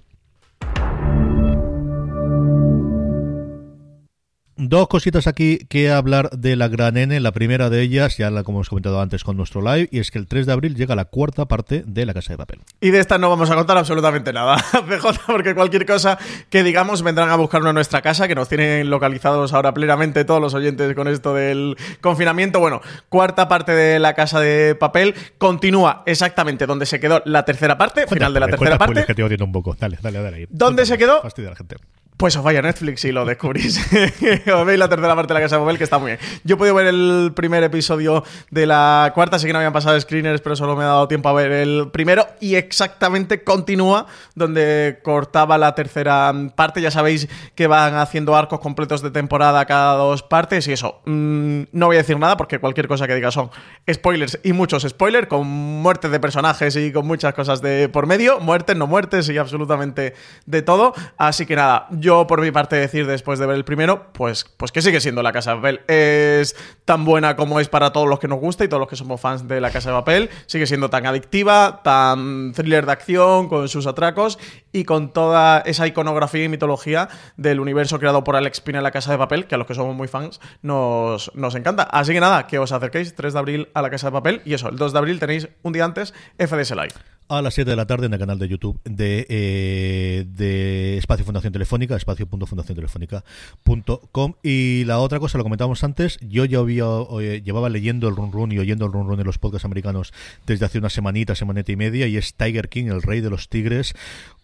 [4.63, 7.19] Dos cositas aquí que hablar de la gran N.
[7.21, 10.11] La primera de ellas, ya la como hemos comentado antes con nuestro live, y es
[10.11, 12.61] que el 3 de abril llega la cuarta parte de La Casa de Papel.
[12.79, 16.19] Y de esta no vamos a contar absolutamente nada, CJ, porque cualquier cosa
[16.51, 20.43] que digamos vendrán a buscarnos a nuestra casa, que nos tienen localizados ahora plenamente todos
[20.43, 22.61] los oyentes con esto del confinamiento.
[22.61, 27.79] Bueno, cuarta parte de la casa de papel continúa exactamente donde se quedó la tercera
[27.79, 29.07] parte, final de la tercera parte.
[29.07, 29.75] que te odio un poco.
[29.81, 30.49] Dale, dale, dale.
[30.51, 31.23] ¿Dónde se quedó?
[31.23, 31.77] Fastidia a la gente.
[32.21, 33.79] Pues os vaya a Netflix y lo descubrís.
[34.55, 36.19] os veis la tercera parte de la Casa de Papel, que está muy bien.
[36.45, 39.99] Yo he podido ver el primer episodio de la cuarta, sé que no habían pasado
[39.99, 42.27] screeners, pero solo me ha dado tiempo a ver el primero.
[42.39, 44.05] Y exactamente continúa
[44.35, 46.83] donde cortaba la tercera parte.
[46.83, 50.69] Ya sabéis que van haciendo arcos completos de temporada cada dos partes.
[50.69, 53.49] Y eso, mm, no voy a decir nada porque cualquier cosa que diga son
[53.91, 58.41] spoilers y muchos spoilers, con muertes de personajes y con muchas cosas de por medio.
[58.41, 60.13] Muertes, no muertes y absolutamente
[60.45, 60.93] de todo.
[61.17, 64.73] Así que nada, yo por mi parte decir después de ver el primero, pues, pues
[64.73, 65.81] que sigue siendo La Casa de Papel.
[65.87, 68.97] Es tan buena como es para todos los que nos gusta y todos los que
[68.97, 70.31] somos fans de La Casa de Papel.
[70.47, 74.39] Sigue siendo tan adictiva, tan thriller de acción, con sus atracos
[74.73, 78.91] y con toda esa iconografía y mitología del universo creado por Alex Pina en La
[78.91, 81.85] Casa de Papel, que a los que somos muy fans nos, nos encanta.
[81.85, 84.55] Así que nada, que os acerquéis 3 de abril a La Casa de Papel y
[84.55, 87.20] eso, el 2 de abril tenéis un día antes FDS Live.
[87.31, 91.25] A las 7 de la tarde en el canal de YouTube de, eh, de Espacio
[91.25, 94.35] Fundación Telefónica, espacio.fundaciontelefónica.com.
[94.43, 96.87] Y la otra cosa, lo comentábamos antes, yo ya había,
[97.21, 100.13] eh, llevaba leyendo el run run y oyendo el run run de los podcasts americanos
[100.45, 103.49] desde hace una semanita, semanita y media, y es Tiger King, el rey de los
[103.49, 103.95] tigres.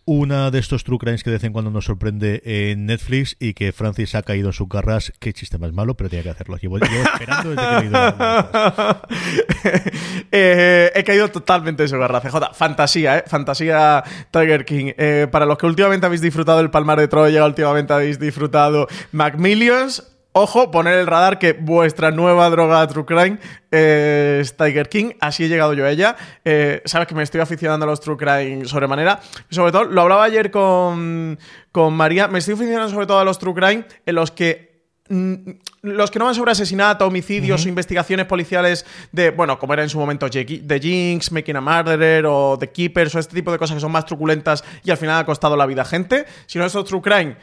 [0.08, 3.54] Una de estos true crimes que de vez en cuando nos sorprende en Netflix y
[3.54, 5.12] que Francis ha caído en sus garras.
[5.18, 6.56] Qué chiste más malo, pero tenía que hacerlo.
[6.58, 9.02] Llevo, llevo esperando desde que he la-
[10.30, 12.54] Eh, he caído totalmente en su garra, CJ.
[12.76, 13.24] Fantasía, ¿eh?
[13.26, 14.92] Fantasía Tiger King.
[14.98, 20.12] Eh, para los que últimamente habéis disfrutado el Palmar de Troya, últimamente habéis disfrutado Macmillions.
[20.32, 23.38] ojo, poner el radar que vuestra nueva droga True Crime
[23.70, 25.12] es Tiger King.
[25.20, 26.16] Así he llegado yo a ella.
[26.44, 29.20] Eh, Sabes que me estoy aficionando a los True Crime sobremanera.
[29.48, 31.38] Sobre todo, lo hablaba ayer con,
[31.72, 32.28] con María.
[32.28, 34.65] Me estoy aficionando sobre todo a los True Crime en los que
[35.08, 39.88] los que no van sobre asesinato, homicidios o investigaciones policiales de, bueno, como era en
[39.88, 43.76] su momento The Jinx, Making a Murderer o The Keepers o este tipo de cosas
[43.76, 46.84] que son más truculentas y al final ha costado la vida a gente, sino estos
[46.86, 47.36] True Crime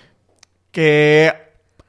[0.72, 1.32] que,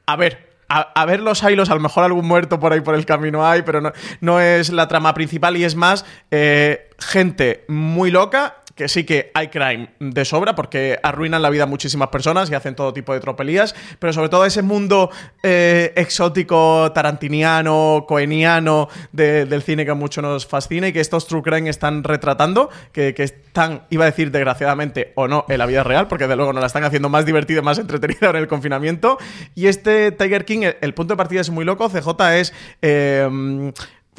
[0.06, 2.94] a ver, a, a ver los hilos, a lo mejor algún muerto por ahí por
[2.94, 7.64] el camino hay, pero no, no es la trama principal y es más eh, gente
[7.68, 8.56] muy loca.
[8.74, 12.54] Que sí que hay crime de sobra porque arruinan la vida a muchísimas personas y
[12.56, 15.10] hacen todo tipo de tropelías, pero sobre todo ese mundo
[15.44, 21.42] eh, exótico, tarantiniano, coeniano de- del cine que mucho nos fascina y que estos True
[21.42, 25.84] Crime están retratando, que, que están, iba a decir desgraciadamente o no, en la vida
[25.84, 28.48] real, porque de luego nos la están haciendo más divertida y más entretenida en el
[28.48, 29.18] confinamiento.
[29.54, 32.10] Y este Tiger King, el, el punto de partida es muy loco, CJ
[32.40, 32.52] es...
[32.82, 33.72] eh,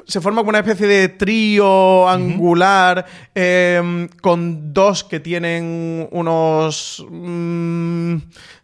[0.08, 8.16] se forma como una especie de trío angular eh, con dos que tienen unos mm,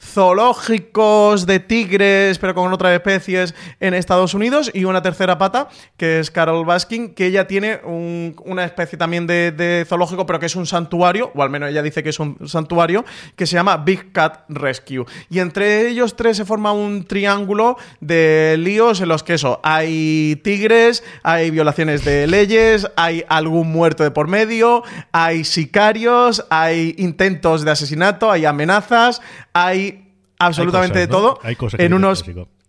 [0.02, 6.20] zoológicos de tigres, pero con otras especies en Estados Unidos, y una tercera pata, que
[6.20, 10.48] es Carol Baskin, que ella tiene un- una especie también de, de zoológico, pero que
[10.48, 13.78] es un santuario, o al menos ella dice que es un santuario, que se llama
[13.78, 15.06] Big Cat Rescue.
[15.30, 20.40] Y entre ellos tres se forma un triángulo de líos en los que eso, hay
[20.44, 27.64] tigres, hay violaciones de leyes, hay algún muerto de por medio, hay sicarios, hay intentos
[27.64, 29.22] de asesinato, hay amenazas,
[29.54, 29.91] hay
[30.46, 31.40] absolutamente de todo.
[31.44, 32.24] Hay cosas que en unos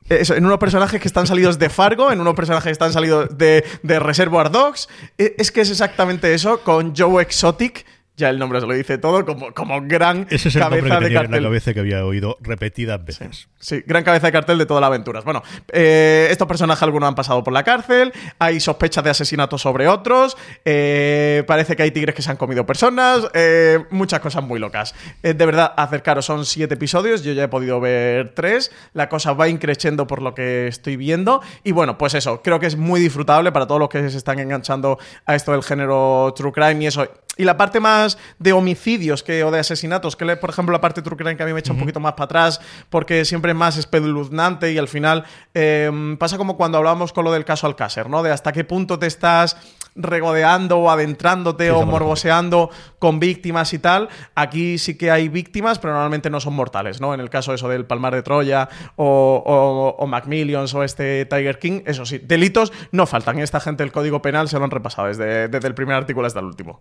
[0.09, 3.37] eso, en unos personajes que están salidos de Fargo, en unos personajes que están salidos
[3.39, 4.89] de, de Reservoir Dogs.
[5.17, 7.87] E- Es que es exactamente eso, con Joe Exotic.
[8.23, 10.99] Ya el nombre se lo dice todo, como, como gran Ese es el nombre cabeza
[11.01, 11.43] que de tenía en la cartel.
[11.43, 13.49] cabeza que había oído repetidas veces.
[13.59, 15.25] Sí, gran cabeza de cartel de todas las aventuras.
[15.25, 19.89] Bueno, eh, estos personajes algunos han pasado por la cárcel, hay sospechas de asesinato sobre
[19.89, 24.61] otros, eh, parece que hay tigres que se han comido personas, eh, muchas cosas muy
[24.61, 24.95] locas.
[25.21, 29.49] De verdad, acercaros, son siete episodios, yo ya he podido ver tres, la cosa va
[29.49, 33.51] increciendo por lo que estoy viendo, y bueno, pues eso, creo que es muy disfrutable
[33.51, 37.09] para todos los que se están enganchando a esto del género True Crime y eso.
[37.39, 40.83] Y la parte más de homicidios que, o de asesinatos, que le- por ejemplo la
[40.83, 43.53] parte True Crime que a mí me echa un poquito más para atrás, porque siempre
[43.53, 47.67] es más espeluznante y al final eh, pasa como cuando hablábamos con lo del caso
[47.67, 48.23] Alcácer, ¿no?
[48.23, 49.57] De hasta qué punto te estás
[49.95, 54.09] regodeando o adentrándote Sí, o morboseando con víctimas y tal.
[54.35, 57.13] Aquí sí que hay víctimas, pero normalmente no son mortales, ¿no?
[57.15, 61.59] En el caso eso del Palmar de Troya o, o, o Macmillions o este Tiger
[61.59, 63.39] King, eso sí, delitos no faltan.
[63.39, 66.41] Esta gente el Código Penal se lo han repasado desde, desde el primer artículo hasta
[66.41, 66.81] el último.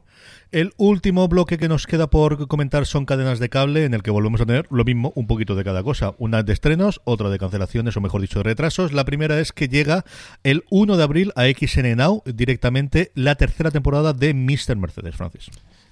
[0.52, 4.12] El último bloque que nos queda por comentar son cadenas de cable, en el que
[4.12, 6.14] volvemos a tener lo mismo, un poquito de cada cosa.
[6.18, 8.92] Una de estrenos, otra de cancelaciones, o mejor dicho, de retrasos.
[8.92, 10.04] La primera es que llega
[10.44, 14.76] el 1 de abril a XN Now directamente la tercera temporada de Mr.
[14.76, 15.50] Mercedes, Francis.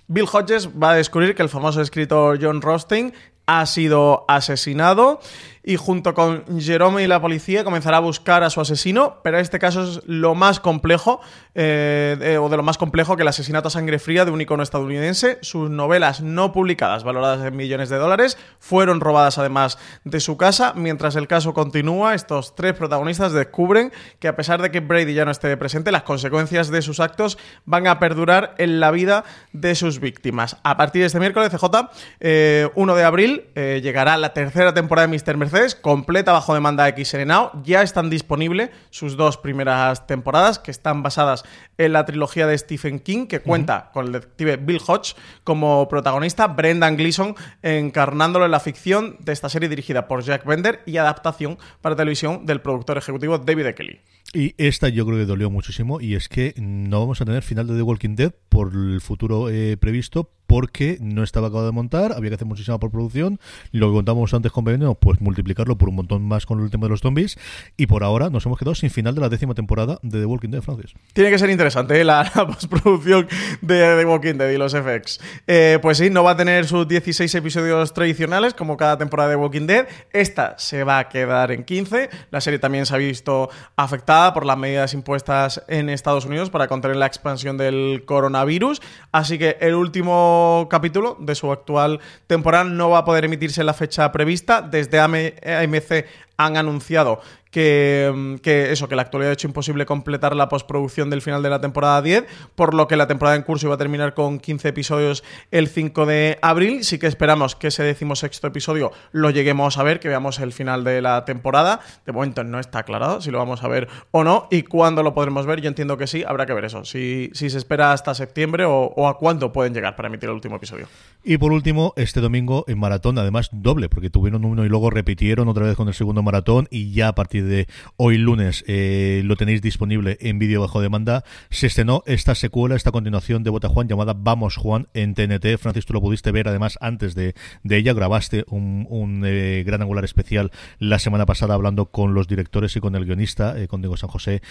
[0.09, 3.13] Bill Hodges va a descubrir que el famoso escritor John Rothstein
[3.45, 5.21] ha sido asesinado
[5.63, 9.59] y junto con Jerome y la policía comenzará a buscar a su asesino, pero este
[9.59, 11.21] caso es lo más complejo,
[11.55, 14.63] eh, o de lo más complejo que el asesinato a sangre fría de un icono
[14.63, 15.39] estadounidense.
[15.41, 20.73] Sus novelas no publicadas, valoradas en millones de dólares, fueron robadas además de su casa.
[20.75, 25.25] Mientras el caso continúa, estos tres protagonistas descubren que a pesar de que Brady ya
[25.25, 29.75] no esté presente, las consecuencias de sus actos van a perdurar en la vida de
[29.75, 30.57] sus víctimas.
[30.63, 35.07] A partir de este miércoles, CJ, eh, 1 de abril, eh, llegará la tercera temporada
[35.07, 35.37] de Mr.
[35.37, 35.48] Mercedes,
[35.81, 37.51] completa bajo demanda XN Now.
[37.63, 41.43] Ya están disponibles sus dos primeras temporadas, que están basadas
[41.77, 46.47] en la trilogía de Stephen King, que cuenta con el detective Bill Hodge como protagonista,
[46.47, 51.57] Brendan Gleeson encarnándolo en la ficción de esta serie dirigida por Jack Bender y adaptación
[51.81, 53.75] para televisión del productor ejecutivo David E.
[53.75, 53.99] Kelly.
[54.33, 57.65] Y esta yo creo que dolió muchísimo y es que no vamos a tener final
[57.67, 62.11] de The Walking Dead por el futuro eh, previsto porque no estaba acabado de montar,
[62.11, 63.39] había que hacer muchísima por producción,
[63.71, 66.85] lo que contábamos antes con Veneno, pues multiplicarlo por un montón más con el tema
[66.85, 67.37] de los zombies
[67.77, 70.49] y por ahora nos hemos quedado sin final de la décima temporada de The Walking
[70.49, 70.93] Dead, Francis.
[71.13, 72.03] Tiene que ser interesante ¿eh?
[72.03, 73.27] la, la postproducción
[73.61, 75.19] de The Walking Dead y los FX.
[75.47, 79.35] Eh, pues sí, no va a tener sus 16 episodios tradicionales como cada temporada de
[79.35, 79.87] The Walking Dead.
[80.11, 82.09] Esta se va a quedar en 15.
[82.31, 86.67] La serie también se ha visto afectada por las medidas impuestas en Estados Unidos para
[86.67, 88.81] contener la expansión del coronavirus.
[89.13, 93.67] Así que el último capítulo de su actual temporada no va a poder emitirse en
[93.67, 94.61] la fecha prevista.
[94.61, 96.05] Desde AM AMC
[96.39, 97.19] han anunciado
[97.51, 101.43] que, mm, que, eso, que la actualidad ha hecho imposible completar la postproducción del final
[101.43, 102.25] de la temporada 10,
[102.55, 106.05] por lo que la temporada en curso iba a terminar con 15 episodios el 5
[106.05, 106.83] de abril.
[106.83, 110.83] Sí que esperamos que ese decimosexto episodio lo lleguemos a ver, que veamos el final
[110.83, 111.81] de la temporada.
[112.05, 115.13] De momento no está aclarado si lo vamos a ver o no y cuándo lo
[115.13, 115.59] podremos ver.
[115.59, 116.85] Yo entiendo que sí, habrá que ver eso.
[116.85, 120.35] Si, si se espera hasta septiembre o, o a cuándo pueden llegar para emitir el
[120.35, 120.87] último episodio.
[121.23, 125.49] Y por último, este domingo en maratón, además doble, porque tuvieron uno y luego repitieron
[125.49, 126.28] otra vez con el segundo maratón
[126.69, 127.67] y ya a partir de
[127.97, 131.23] hoy lunes eh, lo tenéis disponible en vídeo bajo demanda.
[131.49, 135.57] Se estrenó esta secuela, esta continuación de Bota Juan llamada Vamos Juan en TNT.
[135.57, 137.93] Francis, tú lo pudiste ver además antes de, de ella.
[137.93, 142.95] Grabaste un, eh, gran angular especial la semana pasada hablando con los directores y con
[142.95, 144.41] el guionista, eh, con Diego San José,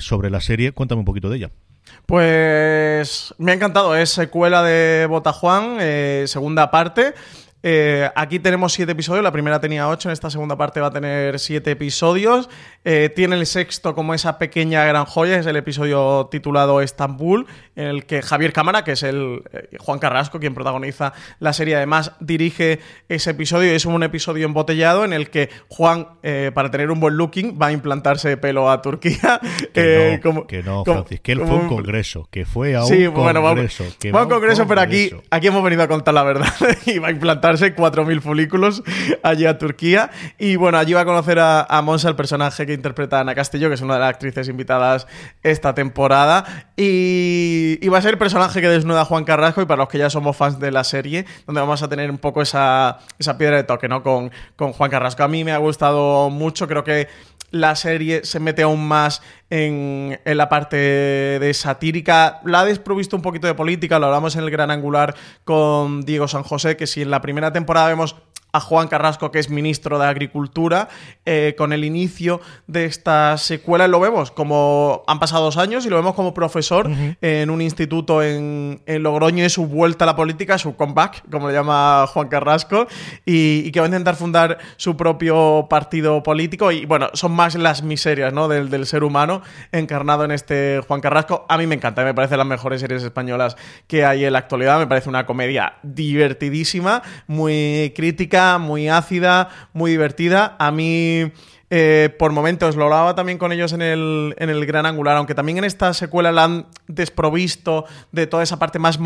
[0.00, 0.72] sobre la serie.
[0.72, 1.50] Cuéntame un poquito de ella.
[2.06, 5.78] Pues me ha encantado, es secuela de Bota Juan,
[6.26, 7.14] segunda parte.
[7.62, 10.92] Eh, aquí tenemos siete episodios, la primera tenía ocho, en esta segunda parte va a
[10.92, 12.48] tener siete episodios.
[12.84, 17.46] Eh, tiene el sexto como esa pequeña gran joya, es el episodio titulado Estambul,
[17.76, 21.76] en el que Javier Cámara, que es el eh, Juan Carrasco, quien protagoniza la serie,
[21.76, 23.72] además dirige ese episodio.
[23.72, 26.08] Es un episodio embotellado en el que Juan,
[26.54, 29.40] para tener un buen looking, va a implantarse pelo a Turquía.
[29.72, 32.88] Que no, como, que no Francis, que él fue un congreso, que fue a un
[32.88, 33.84] sí, bueno, congreso.
[34.00, 36.52] Fue a un congreso, pero aquí, aquí hemos venido a contar la verdad
[36.86, 37.10] y va a
[37.60, 38.82] implantar 4.000 folículos
[39.22, 40.10] allí a Turquía.
[40.38, 43.74] Y bueno, allí va a conocer a, Monsa, el personaje que interpreta Ana Castillo, que
[43.74, 45.06] es una de las actrices invitadas
[45.42, 46.44] esta temporada.
[46.76, 49.60] Y, va a ser el personaje que desnuda a Juan Carrasco.
[49.60, 52.18] Y para los que ya somos fans de la serie, donde vamos a tener un
[52.18, 54.02] poco esa, esa piedra de toque, ¿no?
[54.02, 55.22] Con, con Juan Carrasco.
[55.22, 57.08] A mí me ha gustado mucho, creo que
[57.52, 62.40] la serie se mete aún más en, en, la parte de satírica.
[62.44, 66.26] La ha desprovisto un poquito de política, lo hablamos en el gran angular con Diego
[66.26, 68.16] San José, que si en la primera temporada vemos
[68.52, 70.88] a Juan Carrasco, que es ministro de Agricultura,
[71.24, 73.88] eh, con el inicio de esta secuela.
[73.88, 76.90] Lo vemos como han pasado dos años y lo vemos como profesor
[77.22, 81.54] en un instituto en, Logroño y su vuelta a la política, su comeback, como le
[81.54, 82.86] llama Juan Carrasco,
[83.24, 86.70] y, que va a intentar fundar su propio partido político.
[86.72, 88.48] Y bueno, son más las miserias ¿no?
[88.48, 89.40] del, del ser humano
[89.72, 91.46] encarnado en este Juan Carrasco.
[91.48, 94.78] A mí me encanta, me parece las mejores series españolas que hay en la actualidad.
[94.78, 100.56] Me parece una comedia divertidísima, muy crítica muy ácida, muy divertida.
[100.58, 101.32] A mí
[101.74, 105.34] eh, por momentos lo hablaba también con ellos en el, en el Gran Angular, aunque
[105.34, 108.98] también en esta secuela la han desprovisto de toda esa parte más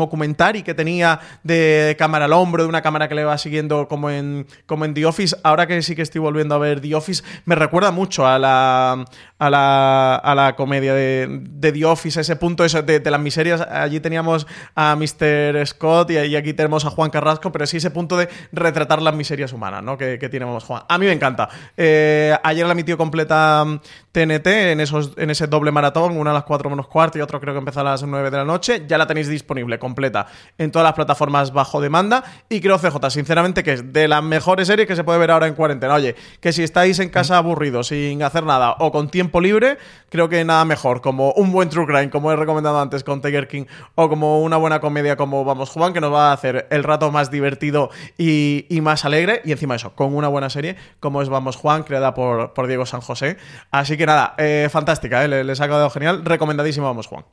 [0.53, 4.09] y que tenía de cámara al hombro, de una cámara que le va siguiendo como
[4.09, 5.37] en, como en The Office.
[5.43, 9.05] Ahora que sí que estoy volviendo a ver The Office, me recuerda mucho a la,
[9.39, 13.61] a la, a la comedia de, de The Office, ese punto de, de, las miserias.
[13.61, 15.65] Allí teníamos a Mr.
[15.67, 19.53] Scott y, aquí tenemos a Juan Carrasco, pero sí ese punto de retratar las miserias
[19.53, 19.97] humanas ¿no?
[19.97, 20.83] que, que tenemos Juan.
[20.87, 21.49] A mí me encanta.
[21.75, 23.63] Eh, ayer la emitió completa
[24.11, 27.21] TNT mm, en, esos, en ese doble maratón, una a las 4 menos cuarto y
[27.21, 28.83] otro creo que empezó a las 9 de la noche.
[28.87, 30.27] Ya la tenéis disponible completa
[30.57, 32.23] en todas las plataformas bajo demanda.
[32.49, 35.47] Y creo, CJ, sinceramente, que es de las mejores series que se puede ver ahora
[35.47, 35.93] en cuarentena.
[35.93, 39.77] Oye, que si estáis en casa aburridos, sin hacer nada o con tiempo libre,
[40.09, 41.01] creo que nada mejor.
[41.01, 43.65] Como un buen True Crime, como he recomendado antes con Tiger King,
[43.95, 47.11] o como una buena comedia como Vamos Juan, que nos va a hacer el rato
[47.11, 49.41] más divertido y, más alegre.
[49.43, 52.85] Y encima eso, con una buena serie como es Vamos Juan, creada por por, Diego
[52.85, 53.37] San José.
[53.71, 56.23] Así que nada, eh, fantástica, eh, les, ha quedado genial.
[56.25, 57.25] Recomendadísimo, vamos, Juan.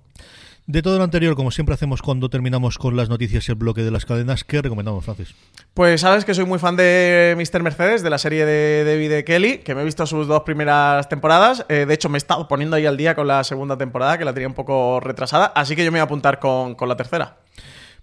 [0.66, 3.82] De todo lo anterior, como siempre hacemos cuando terminamos con las noticias y el bloque
[3.82, 5.34] de las cadenas, ¿qué recomendamos, Francis?
[5.74, 7.62] Pues sabes que soy muy fan de Mr.
[7.62, 11.66] Mercedes, de la serie de David Kelly, que me he visto sus dos primeras temporadas.
[11.68, 14.24] Eh, de hecho, me he estado poniendo ahí al día con la segunda temporada, que
[14.24, 16.96] la tenía un poco retrasada, así que yo me voy a apuntar con, con la
[16.96, 17.36] tercera.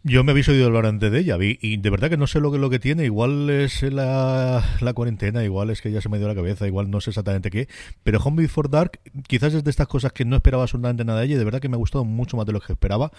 [0.04, 2.52] Yo me habéis oído hablar antes de ella y de verdad que no sé lo
[2.52, 3.06] que, lo que tiene.
[3.06, 6.90] Igual es la, la cuarentena, igual es que ya se me dio la cabeza, igual
[6.90, 7.68] no sé exactamente qué.
[8.04, 11.28] Pero Home Before Dark quizás es de estas cosas que no esperaba absolutamente nada de
[11.28, 13.12] ella y de verdad que me ha gustado mucho más de lo que esperaba.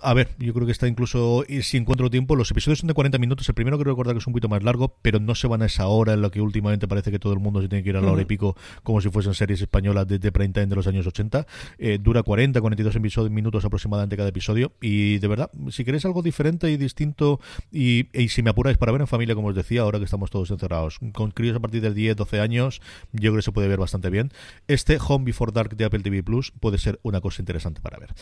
[0.00, 3.18] A ver, yo creo que está incluso, si encuentro tiempo, los episodios son de 40
[3.18, 3.48] minutos.
[3.48, 5.66] El primero quiero recordar que es un poquito más largo, pero no se van a
[5.66, 7.96] esa hora en la que últimamente parece que todo el mundo se tiene que ir
[7.96, 10.76] a la hora y pico, como si fuesen series españolas de, de prime time de
[10.76, 11.46] los años 80.
[11.78, 14.72] Eh, dura 40, 42 episodios, minutos aproximadamente cada episodio.
[14.80, 17.40] Y de verdad, si queréis algo diferente y distinto,
[17.70, 20.50] y, si me apuráis para ver en familia, como os decía, ahora que estamos todos
[20.50, 22.80] encerrados, con críos a partir de 10, 12 años,
[23.12, 24.32] yo creo que se puede ver bastante bien.
[24.68, 28.14] Este Home Before Dark de Apple TV Plus puede ser una cosa interesante para ver.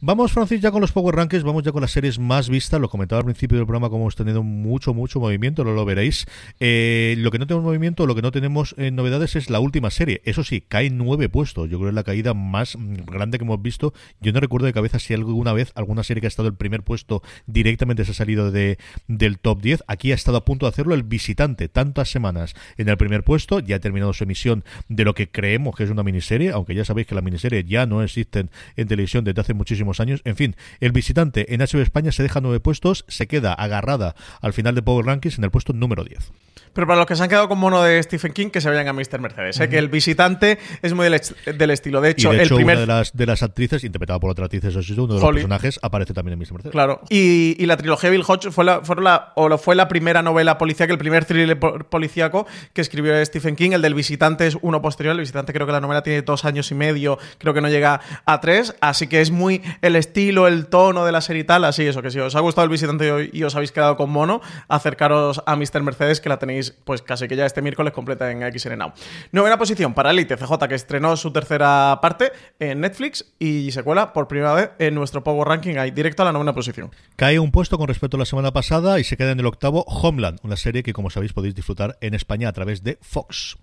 [0.00, 2.80] Vamos, Francis, ya con los Power Power vamos ya con las series más vistas.
[2.80, 6.26] Lo comentaba al principio del programa como hemos tenido mucho, mucho movimiento, no lo veréis.
[6.60, 9.90] Eh, lo que no tenemos movimiento, lo que no tenemos en novedades es la última
[9.90, 10.22] serie.
[10.24, 11.68] Eso sí, cae nueve puestos.
[11.68, 13.92] Yo creo que es la caída más grande que hemos visto.
[14.20, 16.84] Yo no recuerdo de cabeza si alguna vez alguna serie que ha estado el primer
[16.84, 19.82] puesto directamente se ha salido de, del top 10.
[19.88, 21.68] Aquí ha estado a punto de hacerlo el visitante.
[21.68, 23.58] Tantas semanas en el primer puesto.
[23.58, 26.84] Ya ha terminado su emisión de lo que creemos que es una miniserie, aunque ya
[26.84, 30.22] sabéis que las miniseries ya no existen en televisión desde hace muchísimos años.
[30.24, 34.52] En fin, el visitante en HBO España se deja nueve puestos, se queda agarrada al
[34.52, 36.30] final de Power Rankings en el puesto número 10.
[36.72, 38.86] Pero para los que se han quedado con mono de Stephen King, que se vayan
[38.86, 39.18] a Mr.
[39.20, 39.56] Mercedes.
[39.56, 41.20] Sé que el visitante es muy del,
[41.58, 42.00] del estilo.
[42.00, 42.76] De hecho, y de hecho el primer.
[42.76, 45.22] una de las, de las actrices, interpretada por otra actriz, eso sí, uno de los
[45.24, 45.34] Holly.
[45.38, 46.52] personajes, aparece también en Mr.
[46.52, 46.72] Mercedes.
[46.72, 47.00] Claro.
[47.08, 50.58] Y, y la trilogía Bill Hodge fue la, fueron la, o fue la primera novela
[50.58, 53.72] policíaca, el primer thriller po- policíaco que escribió Stephen King.
[53.72, 55.12] El del visitante es uno posterior.
[55.14, 58.00] El visitante creo que la novela tiene dos años y medio, creo que no llega
[58.24, 58.76] a tres.
[58.80, 61.64] Así que es muy el estilo, el tono de la serie y tal.
[61.64, 64.40] Así eso, que si os ha gustado el visitante y os habéis quedado con mono,
[64.68, 65.82] acercaros a Mr.
[65.82, 66.49] Mercedes, que la tenéis
[66.84, 68.92] pues casi que ya este miércoles completa en XN Now.
[69.32, 74.12] Novena posición para Elite CJ, que estrenó su tercera parte en Netflix y se cuela
[74.12, 76.90] por primera vez en nuestro Power Ranking ahí, directo a la novena posición.
[77.16, 79.84] Cae un puesto con respecto a la semana pasada y se queda en el octavo
[79.86, 83.56] Homeland, una serie que, como sabéis, podéis disfrutar en España a través de Fox.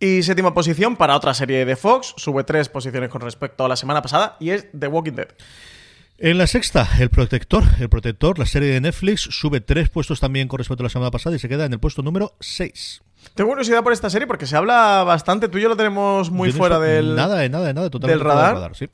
[0.00, 3.76] Y séptima posición para otra serie de Fox, sube tres posiciones con respecto a la
[3.76, 5.28] semana pasada y es The Walking Dead.
[6.18, 7.64] En la sexta, El Protector.
[7.80, 11.10] El Protector, la serie de Netflix, sube tres puestos también con respecto a la semana
[11.10, 13.02] pasada y se queda en el puesto número 6.
[13.34, 16.52] Tengo curiosidad por esta serie porque se habla bastante, tú y yo lo tenemos muy
[16.52, 17.16] fuera del...
[17.16, 18.76] Nada, de nada, de nada, totalmente del fuera radar.
[18.76, 18.88] sí.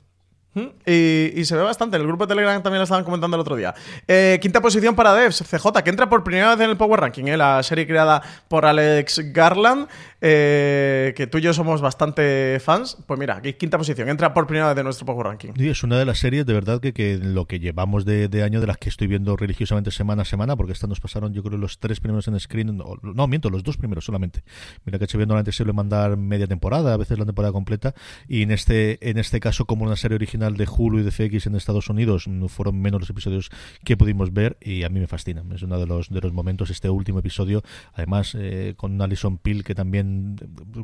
[0.85, 1.95] Y, y se ve bastante.
[1.95, 3.73] En el grupo de Telegram también lo estaban comentando el otro día.
[4.05, 7.25] Eh, quinta posición para Devs, CJ, que entra por primera vez en el Power Ranking.
[7.25, 7.37] ¿eh?
[7.37, 9.87] La serie creada por Alex Garland,
[10.21, 12.97] eh, que tú y yo somos bastante fans.
[13.05, 14.09] Pues mira, aquí quinta posición.
[14.09, 15.53] Entra por primera vez en nuestro Power Ranking.
[15.57, 18.43] Sí, es una de las series de verdad que, que lo que llevamos de, de
[18.43, 21.43] año, de las que estoy viendo religiosamente semana a semana, porque esta nos pasaron yo
[21.43, 24.43] creo los tres primeros en screen, no, miento, los dos primeros solamente.
[24.85, 27.93] Mira que HBO normalmente suele mandar media temporada, a veces la temporada completa,
[28.27, 31.47] y en este, en este caso como una serie original de Hulu y de FX
[31.47, 33.49] en Estados Unidos, fueron menos los episodios
[33.83, 35.43] que pudimos ver y a mí me fascina.
[35.53, 37.63] Es uno de los, de los momentos, este último episodio,
[37.93, 40.10] además eh, con Alison Peel, que también,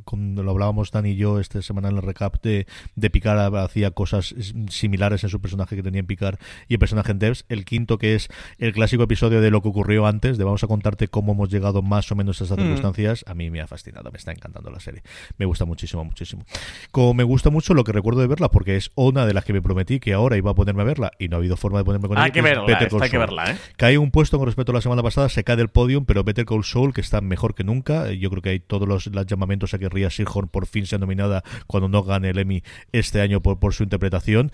[0.04, 3.92] con- lo hablábamos Dan y yo esta semana en el recap de, de Picard, hacía
[3.92, 4.36] cosas
[4.70, 7.46] similares en su personaje que tenía en Picard y el personaje en Devs.
[7.50, 10.68] El quinto, que es el clásico episodio de lo que ocurrió antes, de vamos a
[10.68, 14.12] contarte cómo hemos llegado más o menos a esas circunstancias, a mí me ha fascinado,
[14.12, 15.02] me está encantando la serie.
[15.38, 16.44] Me gusta muchísimo, muchísimo.
[16.92, 19.54] Como me gusta mucho lo que recuerdo de verla, porque es una de las que
[19.54, 21.86] me prometí que ahora iba a ponerme a verla y no ha habido forma de
[21.86, 23.58] ponerme con Hay ella, que es verla, Better esta Call hay que verla, ¿eh?
[23.78, 26.46] Cae un puesto con respecto a la semana pasada, se cae del podium, pero Better
[26.46, 28.12] Call Saul, que está mejor que nunca.
[28.12, 31.00] Yo creo que hay todos los, los llamamientos a que Ria Seahorn por fin sea
[31.00, 34.52] nominada cuando no gane el Emmy este año por, por su interpretación.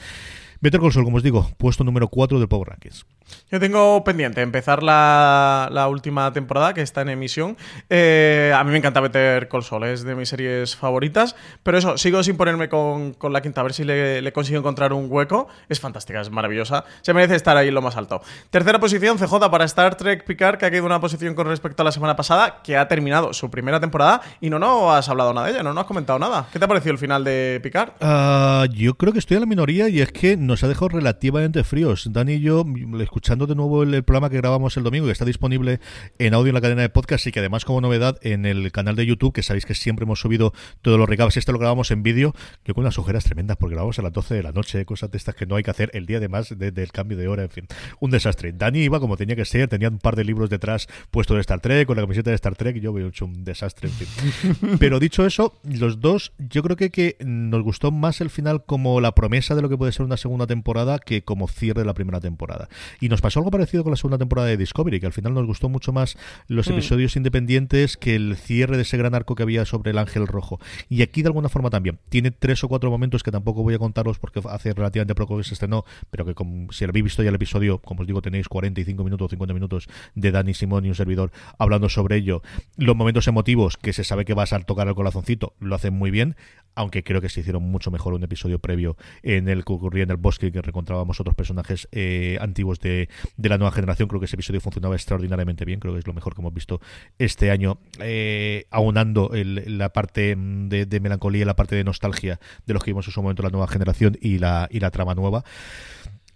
[0.63, 3.05] Better Call Saul, como os digo, puesto número 4 del Power Rankings.
[3.51, 7.57] Yo tengo pendiente empezar la, la última temporada que está en emisión.
[7.89, 11.35] Eh, a mí me encanta Better Call Saul, es de mis series favoritas.
[11.63, 14.57] Pero eso, sigo sin ponerme con, con la quinta, a ver si le, le consigo
[14.57, 15.49] encontrar un hueco.
[15.67, 16.85] Es fantástica, es maravillosa.
[17.01, 18.21] Se merece estar ahí en lo más alto.
[18.49, 21.85] Tercera posición, CJ para Star Trek Picard, que ha caído una posición con respecto a
[21.85, 25.47] la semana pasada, que ha terminado su primera temporada y no nos has hablado nada
[25.47, 26.47] de ella, no nos has comentado nada.
[26.53, 27.91] ¿Qué te ha parecido el final de Picard?
[27.99, 31.63] Ah, yo creo que estoy en la minoría y es que nos ha dejado relativamente
[31.63, 32.07] fríos.
[32.13, 32.63] Dani y yo,
[33.01, 35.79] escuchando de nuevo el, el programa que grabamos el domingo, que está disponible
[36.19, 38.95] en audio en la cadena de podcast y que además como novedad en el canal
[38.95, 42.03] de YouTube, que sabéis que siempre hemos subido todos los recaps, este lo grabamos en
[42.03, 42.35] vídeo,
[42.65, 45.17] yo con unas ojeras tremendas porque grabamos a las 12 de la noche, cosas de
[45.17, 47.49] estas que no hay que hacer el día además de- del cambio de hora, en
[47.49, 47.67] fin,
[47.99, 48.53] un desastre.
[48.53, 51.59] Dani iba como tenía que ser, tenía un par de libros detrás puestos de Star
[51.61, 54.77] Trek, con la camiseta de Star Trek, y yo veo hecho un desastre, en fin.
[54.79, 59.01] Pero dicho eso, los dos, yo creo que, que nos gustó más el final como
[59.01, 61.93] la promesa de lo que puede ser una segunda temporada que como cierre de la
[61.93, 62.69] primera temporada.
[62.99, 65.45] Y nos pasó algo parecido con la segunda temporada de Discovery, que al final nos
[65.45, 66.17] gustó mucho más
[66.47, 70.27] los episodios independientes que el cierre de ese gran arco que había sobre el Ángel
[70.27, 70.59] Rojo.
[70.89, 71.99] Y aquí de alguna forma también.
[72.09, 75.43] Tiene tres o cuatro momentos que tampoco voy a contaros porque hace relativamente poco que
[75.43, 78.47] se estrenó, pero que como, si habéis visto ya el episodio, como os digo, tenéis
[78.47, 82.41] 45 minutos o 50 minutos de Dani Simón y un servidor hablando sobre ello.
[82.77, 86.11] Los momentos emotivos que se sabe que vas a tocar el corazoncito lo hacen muy
[86.11, 86.35] bien,
[86.75, 90.11] aunque creo que se hicieron mucho mejor un episodio previo en el que ocurría en
[90.11, 94.07] el bosque que reencontrábamos otros personajes eh, antiguos de, de la nueva generación.
[94.07, 96.81] Creo que ese episodio funcionaba extraordinariamente bien, creo que es lo mejor que hemos visto
[97.19, 102.39] este año, eh, aunando el- la parte mm, de, de melancolía la parte de nostalgia
[102.65, 105.13] de los que vimos en su momento la nueva generación y la, y la trama
[105.13, 105.43] nueva.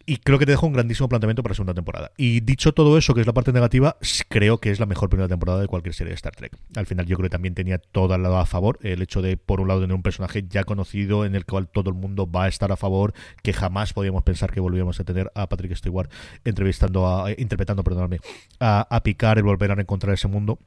[0.09, 2.13] Y creo que te dejo un grandísimo planteamiento para la segunda temporada.
[2.15, 3.97] Y dicho todo eso, que es la parte negativa,
[4.29, 6.57] creo que es la mejor primera temporada de cualquier serie de Star Trek.
[6.77, 8.79] Al final yo creo que también tenía todo el lado a favor.
[8.83, 11.89] El hecho de, por un lado, tener un personaje ya conocido en el cual todo
[11.89, 15.29] el mundo va a estar a favor, que jamás podíamos pensar que volvíamos a tener
[15.35, 16.09] a Patrick Stewart
[16.45, 18.21] entrevistando a, interpretando, perdóname,
[18.61, 20.57] a, a Picard, el volver a encontrar ese mundo.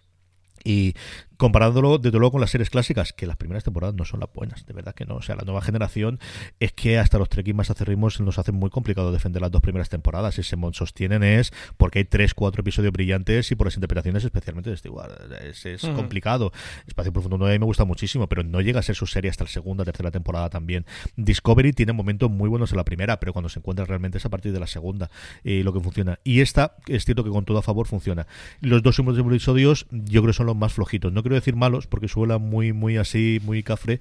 [0.63, 0.95] Y
[1.41, 4.67] comparándolo desde luego con las series clásicas, que las primeras temporadas no son las buenas,
[4.67, 5.17] de verdad que no.
[5.17, 6.21] O sea, la nueva generación
[6.61, 9.89] es que hasta los trekkies más acerrimos nos hace muy complicado defender las dos primeras
[9.89, 10.39] temporadas.
[10.39, 14.69] Y se sostienen es porque hay tres, cuatro episodios brillantes y por las interpretaciones especialmente
[14.69, 15.11] de Stewart.
[15.43, 16.53] Es, es complicado.
[16.87, 19.51] Espacio Profundo 9 me gusta muchísimo, pero no llega a ser su serie hasta la
[19.51, 20.85] segunda, tercera temporada también.
[21.17, 24.29] Discovery tiene momentos muy buenos en la primera, pero cuando se encuentra realmente es a
[24.29, 25.11] partir de la segunda
[25.43, 26.19] y lo que funciona.
[26.23, 28.27] Y esta, es cierto que con todo a favor funciona.
[28.61, 31.11] Los dos últimos episodios yo creo que son los más flojitos.
[31.15, 34.01] No quiero decir malos, porque suena muy, muy así, muy cafre,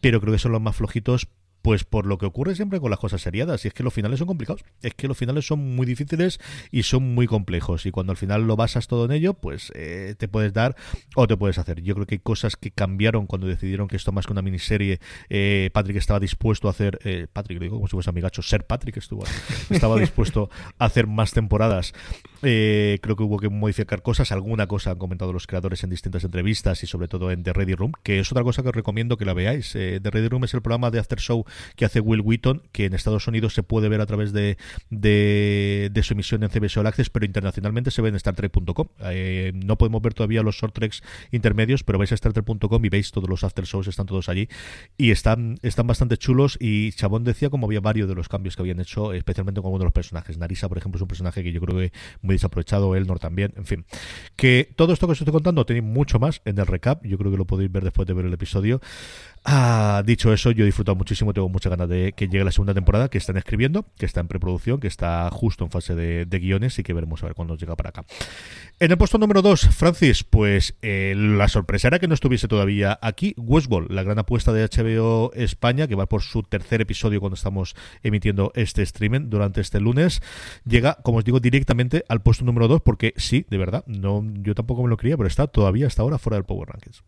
[0.00, 1.28] pero creo que son los más flojitos
[1.62, 4.18] pues por lo que ocurre siempre con las cosas seriadas, y es que los finales
[4.18, 6.40] son complicados, es que los finales son muy difíciles
[6.70, 10.14] y son muy complejos, y cuando al final lo basas todo en ello, pues eh,
[10.18, 10.76] te puedes dar
[11.14, 11.82] o te puedes hacer.
[11.82, 15.00] Yo creo que hay cosas que cambiaron cuando decidieron que esto más que una miniserie,
[15.28, 18.96] eh, Patrick estaba dispuesto a hacer, eh, Patrick, digo como si fuese amigacho, ser Patrick
[18.96, 19.24] estuvo,
[19.70, 21.92] estaba dispuesto a hacer más temporadas.
[22.40, 26.82] creo que hubo que modificar cosas, alguna cosa han comentado los creadores en distintas entrevistas
[26.82, 29.24] y sobre todo en The Ready Room, que es otra cosa que os recomiendo que
[29.24, 29.72] la veáis.
[29.72, 31.44] The Ready Room es el programa de After Show
[31.76, 34.56] que hace Will Wheaton, que en Estados Unidos se puede ver a través de,
[34.90, 38.88] de, su emisión en CBS All Access, pero internacionalmente se ve en StarTrek.com.
[39.04, 43.10] Eh, no podemos ver todavía los short treks intermedios, pero vais a StarTrek.com y veis
[43.10, 44.48] todos los after shows, están todos allí
[44.96, 46.56] y están, están bastante chulos.
[46.60, 49.80] Y Chabón decía como había varios de los cambios que habían hecho, especialmente con uno
[49.80, 50.38] de los personajes.
[50.38, 51.92] Narisa, por ejemplo, es un personaje que yo creo que
[52.22, 53.84] muy desaprovechado, Elnor también, en fin.
[54.36, 57.30] Que todo esto que os estoy contando tenéis mucho más en el recap, yo creo
[57.30, 58.80] que lo podéis ver después de ver el episodio.
[59.42, 62.74] Ah, dicho eso, yo he disfrutado muchísimo, tengo muchas ganas de que llegue la segunda
[62.74, 66.78] temporada, que están escribiendo, que está en preproducción, que está justo en fase de, guiones
[66.78, 68.04] y que veremos a ver cuándo llega para acá.
[68.78, 72.98] En el puesto número 2, Francis, pues eh, la sorpresa era que no estuviese todavía
[73.00, 73.34] aquí.
[73.38, 77.74] Westworld, la gran apuesta de HBO España, que va por su tercer episodio cuando estamos
[78.02, 80.22] emitiendo este streaming durante este lunes,
[80.66, 84.54] llega, como os digo, directamente al puesto número 2, porque sí, de verdad, no, yo
[84.54, 87.02] tampoco me lo creía, pero está todavía hasta ahora fuera del Power Rankings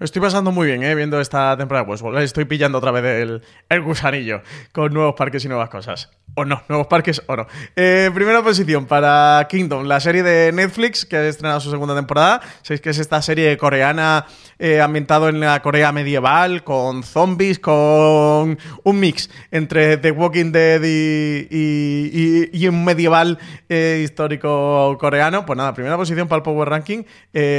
[0.00, 0.94] estoy pasando muy bien, ¿eh?
[0.94, 4.42] Viendo esta temporada pues Estoy pillando otra vez el, el, gusanillo
[4.72, 6.10] con nuevos parques y nuevas cosas.
[6.34, 7.46] O no, nuevos parques o no.
[7.74, 12.40] Eh, primera posición para Kingdom, la serie de Netflix que ha estrenado su segunda temporada.
[12.62, 14.26] Sabéis que es esta serie coreana
[14.58, 20.80] eh, ambientado en la Corea medieval, con zombies, con un mix entre The Walking Dead
[20.84, 23.38] y, un medieval
[23.68, 25.44] eh, histórico coreano.
[25.44, 27.02] Pues nada, primera posición para el Power Ranking.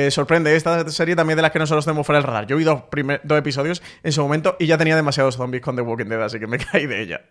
[0.10, 2.84] sorprende esta serie también de las que nosotros tenemos fuera del Yo vi dos,
[3.24, 6.40] dos episodios en su momento y ya tenía demasiados zombies con The Walking Dead, así
[6.40, 7.22] que me caí de ella.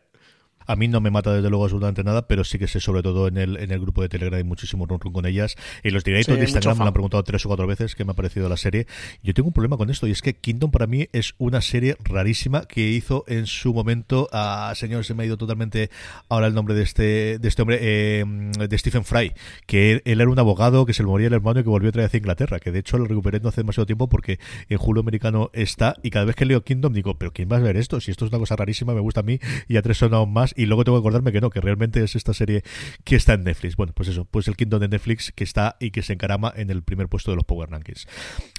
[0.68, 3.26] A mí no me mata desde luego absolutamente nada, pero sí que sé sobre todo
[3.26, 5.56] en el, en el grupo de Telegram hay muchísimo run, con ellas.
[5.82, 8.14] Y los directos de Instagram me han preguntado tres o cuatro veces qué me ha
[8.14, 8.86] parecido la serie.
[9.22, 11.96] Yo tengo un problema con esto y es que Kingdom para mí es una serie
[12.04, 15.90] rarísima que hizo en su momento a señor se me ha ido totalmente
[16.28, 18.24] ahora el nombre de este de este hombre eh,
[18.68, 19.32] de Stephen Fry,
[19.66, 21.92] que él, era un abogado que se le moría el hermano y que volvió a
[21.92, 24.38] traer hacia Inglaterra, que de hecho lo recuperé no hace demasiado tiempo porque
[24.68, 27.60] en Julio Americano está y cada vez que leo Kingdom digo, pero ¿quién va a
[27.60, 28.00] ver esto?
[28.00, 29.38] Si esto es una cosa rarísima, me gusta a mí
[29.68, 32.02] y a tres son aún más y luego tengo que acordarme que no, que realmente
[32.02, 32.64] es esta serie
[33.04, 33.76] que está en Netflix.
[33.76, 36.70] Bueno, pues eso, pues el Kingdom de Netflix que está y que se encarama en
[36.70, 38.08] el primer puesto de los Power Rankings.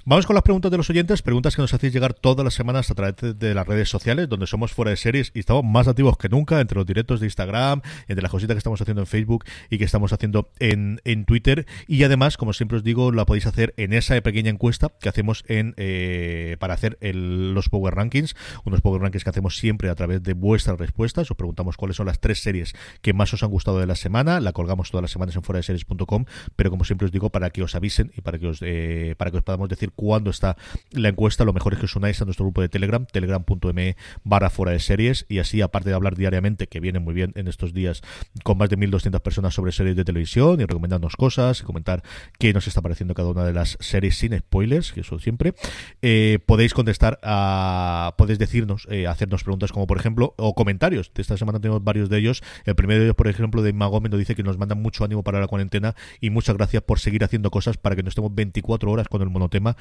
[0.06, 2.90] Vamos con las preguntas de los oyentes, preguntas que nos hacéis llegar todas las semanas
[2.90, 6.16] a través de las redes sociales, donde somos fuera de series y estamos más activos
[6.16, 9.44] que nunca entre los directos de Instagram, entre las cositas que estamos haciendo en Facebook
[9.68, 11.66] y que estamos haciendo en, en Twitter.
[11.86, 15.44] Y además, como siempre os digo, la podéis hacer en esa pequeña encuesta que hacemos
[15.48, 20.22] en eh, para hacer los Power Rankings, unos Power Rankings que hacemos siempre a través
[20.22, 21.30] de vuestras respuestas.
[21.30, 24.40] Os preguntamos son las tres series que más os han gustado de la semana.
[24.40, 26.24] La colgamos todas las semanas en fuera de series.com,
[26.56, 29.30] pero como siempre os digo, para que os avisen y para que os, eh, para
[29.30, 30.56] que os podamos decir cuándo está
[30.92, 34.50] la encuesta, lo mejor es que os unáis a nuestro grupo de Telegram, telegram.me barra
[34.50, 37.72] fuera de series, y así, aparte de hablar diariamente, que viene muy bien en estos
[37.72, 38.02] días,
[38.44, 42.02] con más de 1.200 personas sobre series de televisión y recomendarnos cosas y comentar
[42.38, 45.54] qué nos está pareciendo cada una de las series sin spoilers, que eso siempre,
[46.02, 51.10] eh, podéis contestar a, podéis decirnos, eh, hacernos preguntas como por ejemplo, o comentarios.
[51.14, 52.42] De esta semana tenemos varios de ellos.
[52.64, 55.22] El primero de ellos, por ejemplo, de Magómez nos dice que nos mandan mucho ánimo
[55.22, 58.90] para la cuarentena y muchas gracias por seguir haciendo cosas para que no estemos 24
[58.90, 59.76] horas con el monotema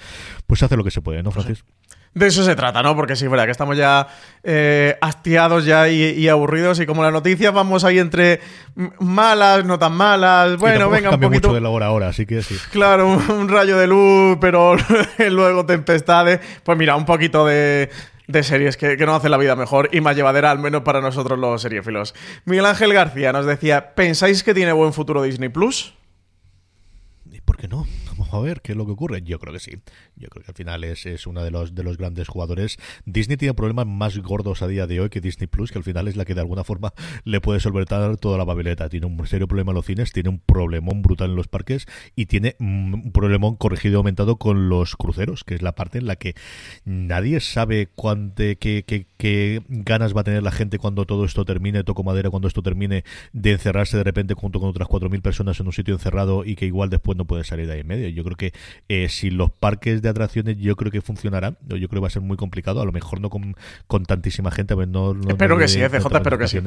[0.47, 1.63] pues hace lo que se puede, ¿no, Francis?
[2.13, 2.95] De eso se trata, ¿no?
[2.95, 4.07] Porque sí, verdad que estamos ya
[4.43, 8.39] eh, hastiados ya y, aburridos y como las noticias vamos ahí entre
[8.99, 11.49] malas, no tan malas, bueno, venga, un poquito...
[11.49, 12.55] mucho de la hora ahora, así que sí.
[12.71, 14.75] Claro, un, rayo de luz, pero
[15.29, 17.89] luego tempestades, pues mira, un poquito de
[18.29, 21.01] de series que, que no hacen la vida mejor y más llevadera, al menos para
[21.01, 22.13] nosotros los seriéfilos.
[22.45, 25.95] Miguel Ángel García nos decía, ¿pensáis que tiene buen futuro Disney Plus?
[27.31, 27.87] ¿Y por qué no?
[28.31, 29.21] A ver qué es lo que ocurre.
[29.21, 29.71] Yo creo que sí.
[30.15, 32.77] Yo creo que al final es, es uno de los, de los grandes jugadores.
[33.05, 36.07] Disney tiene problemas más gordos a día de hoy que Disney Plus, que al final
[36.07, 36.93] es la que de alguna forma
[37.23, 38.89] le puede solventar toda la babeleta.
[38.89, 42.25] Tiene un serio problema en los cines, tiene un problemón brutal en los parques y
[42.25, 46.15] tiene un problemón corregido y aumentado con los cruceros, que es la parte en la
[46.15, 46.35] que
[46.85, 51.45] nadie sabe cuánto, qué, qué, qué ganas va a tener la gente cuando todo esto
[51.45, 53.03] termine, toco madera, cuando esto termine,
[53.33, 56.65] de encerrarse de repente junto con otras 4.000 personas en un sitio encerrado y que
[56.65, 58.08] igual después no puede salir de ahí en medio.
[58.13, 58.53] Yo creo que
[58.87, 62.11] eh, si los parques de atracciones yo creo que funcionarán, yo creo que va a
[62.11, 63.55] ser muy complicado, a lo mejor no con,
[63.87, 66.59] con tantísima gente, pues no, no- Espero no que sí, FJ, con espero que sí.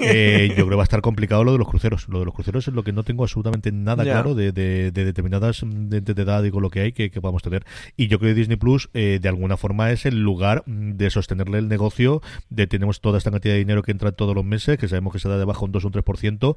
[0.00, 2.08] Eh, yo creo que va a estar complicado lo de los cruceros.
[2.08, 4.12] Lo de los cruceros es lo que no tengo absolutamente nada Ya.
[4.12, 7.10] claro de, de- de determinadas mm, de, de edad y con lo que hay que,
[7.10, 7.64] que podamos tener.
[7.96, 11.10] Y yo creo que Disney Plus, eh, de alguna forma, es el lugar mm, de
[11.10, 14.78] sostenerle el negocio, de tenemos toda esta cantidad de dinero que entra todos los meses,
[14.78, 16.56] que sabemos que se da de baja un 2 o un 3%.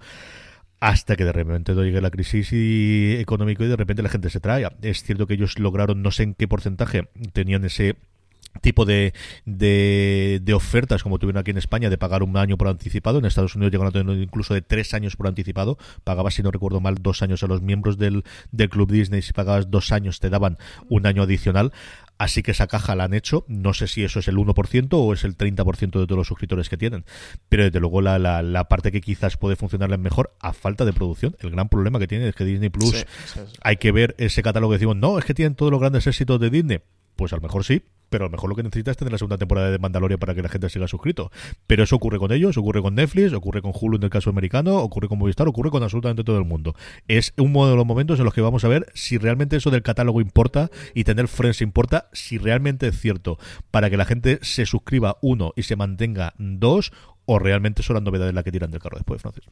[0.79, 4.39] Hasta que de repente llegue la crisis y- económica y de repente la gente se
[4.39, 4.67] trae.
[4.81, 7.95] Es cierto que ellos lograron, no sé en qué porcentaje, tenían ese
[8.61, 9.13] tipo de,
[9.45, 13.19] de, de ofertas como tuvieron aquí en España de pagar un año por anticipado.
[13.19, 15.77] En Estados Unidos llegaron a tener incluso de tres años por anticipado.
[16.03, 19.21] Pagabas, si no recuerdo mal, dos años a los miembros del, del Club Disney.
[19.21, 20.57] Si pagabas dos años, te daban
[20.87, 21.73] un año adicional.
[22.17, 23.43] Así que esa caja la han hecho.
[23.47, 26.69] No sé si eso es el 1% o es el 30% de todos los suscriptores
[26.69, 27.03] que tienen.
[27.49, 30.93] Pero desde luego la, la, la parte que quizás puede funcionarles mejor a falta de
[30.93, 31.35] producción.
[31.39, 33.57] El gran problema que tiene es que Disney Plus Sí, sí, sí.
[33.61, 36.39] hay que ver ese catálogo que decimos, no, es que tienen todos los grandes éxitos
[36.39, 36.79] de Disney.
[37.17, 39.17] Pues a lo mejor sí, pero a lo mejor lo que necesitas es tener la
[39.17, 41.31] segunda temporada de Mandalorian para que la gente siga suscrito.
[41.67, 44.77] Pero eso ocurre con ellos, ocurre con Netflix, ocurre con Hulu en el caso americano,
[44.77, 46.75] ocurre con Movistar, ocurre con absolutamente todo el mundo.
[47.07, 49.81] Es uno de los momentos en los que vamos a ver si realmente eso del
[49.81, 53.37] catálogo importa y tener Friends importa, si realmente es cierto
[53.71, 56.91] para que la gente se suscriba uno y se mantenga dos
[57.25, 59.43] o realmente son las novedades las que tiran del carro después, Francis.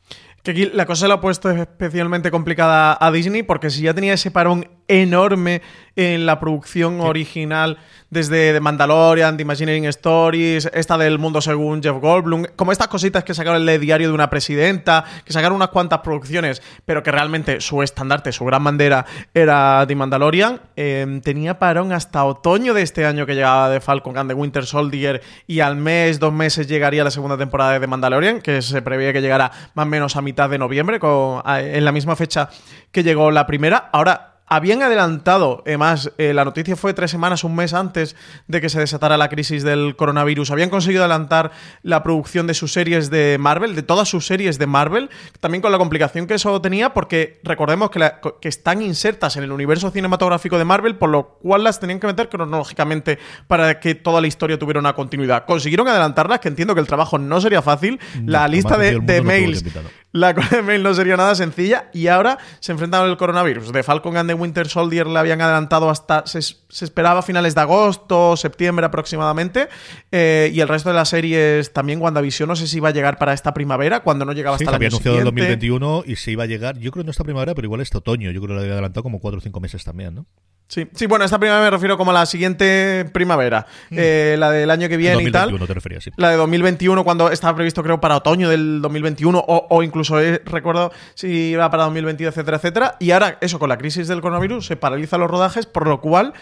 [0.43, 4.13] Que aquí la cosa la ha puesto especialmente complicada a Disney porque si ya tenía
[4.13, 5.61] ese parón enorme
[5.95, 7.77] en la producción original
[8.09, 13.23] desde The Mandalorian, The Imagineering Stories, esta del mundo según Jeff Goldblum, como estas cositas
[13.23, 17.61] que sacaron el diario de una presidenta, que sacaron unas cuantas producciones, pero que realmente
[17.61, 23.05] su estandarte, su gran bandera era The Mandalorian, eh, tenía parón hasta otoño de este
[23.05, 27.03] año que llegaba de Falcon and the Winter Soldier y al mes, dos meses llegaría
[27.03, 30.21] la segunda temporada de The Mandalorian, que se preveía que llegara más o menos a
[30.23, 32.49] mitad de noviembre, con- en la misma fecha
[32.91, 33.89] que llegó la primera.
[33.91, 38.15] Ahora, habían adelantado, además, eh, la noticia fue tres semanas, un mes antes
[38.47, 40.51] de que se desatara la crisis del coronavirus.
[40.51, 44.67] Habían conseguido adelantar la producción de sus series de Marvel, de todas sus series de
[44.67, 49.37] Marvel, también con la complicación que eso tenía, porque recordemos que, la- que están insertas
[49.37, 53.17] en el universo cinematográfico de Marvel, por lo cual las tenían que meter cronológicamente
[53.47, 55.45] para que toda la historia tuviera una continuidad.
[55.45, 57.99] Consiguieron adelantarlas, que entiendo que el trabajo no sería fácil.
[58.25, 59.63] la No, lista de, no mails
[60.11, 63.71] la de mail no sería nada sencilla y ahora se enfrentan al coronavirus.
[63.73, 67.61] De Falcon and Winter Soldier le habían adelantado hasta, se, se esperaba a finales de
[67.61, 69.69] agosto, septiembre aproximadamente,
[70.11, 73.17] eh, y el resto de las series también WandaVision no sé si iba a llegar
[73.17, 75.41] para esta primavera, cuando no llegaba Sí, hasta se el había año anunciado en siguiente.
[75.57, 78.31] 2021 y se iba a llegar, yo creo no esta primavera, pero igual este otoño.
[78.31, 80.25] Yo creo que lo había adelantado como 4 o 5 meses también, ¿no?
[80.73, 84.71] Sí, sí, bueno, esta primavera me refiero como a la siguiente primavera, eh, la del
[84.71, 85.51] año que viene y tal.
[85.51, 86.09] 2021 te referías, sí.
[86.17, 90.41] La de 2021, cuando estaba previsto, creo, para otoño del 2021, o, o incluso eh,
[90.45, 92.95] recuerdo si iba para 2022, etcétera, etcétera.
[92.99, 96.33] Y ahora, eso, con la crisis del coronavirus, se paralizan los rodajes, por lo cual.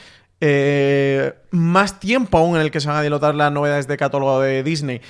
[0.44, 4.40] eh, más tiempo aún en el que se van a dilatar las novedades de catálogo
[4.42, 5.02] de Disney.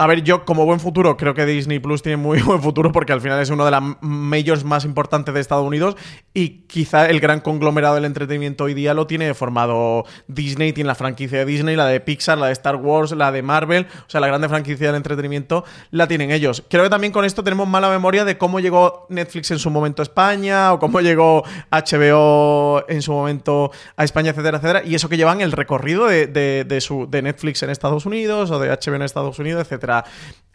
[0.00, 3.12] A ver, yo como buen futuro creo que Disney Plus tiene muy buen futuro porque
[3.12, 5.96] al final es uno de las majors más importantes de Estados Unidos
[6.34, 10.94] y quizá el gran conglomerado del entretenimiento hoy día lo tiene formado Disney, tiene la
[10.94, 14.20] franquicia de Disney, la de Pixar, la de Star Wars, la de Marvel, o sea,
[14.20, 16.62] la grande franquicia del entretenimiento la tienen ellos.
[16.70, 20.02] Creo que también con esto tenemos mala memoria de cómo llegó Netflix en su momento
[20.02, 25.08] a España o cómo llegó HBO en su momento a España, etcétera, etcétera, y eso
[25.08, 28.68] que llevan el recorrido de, de- de su, de Netflix en Estados Unidos o de
[28.68, 30.04] HBO en Estados Unidos, etcétera, tra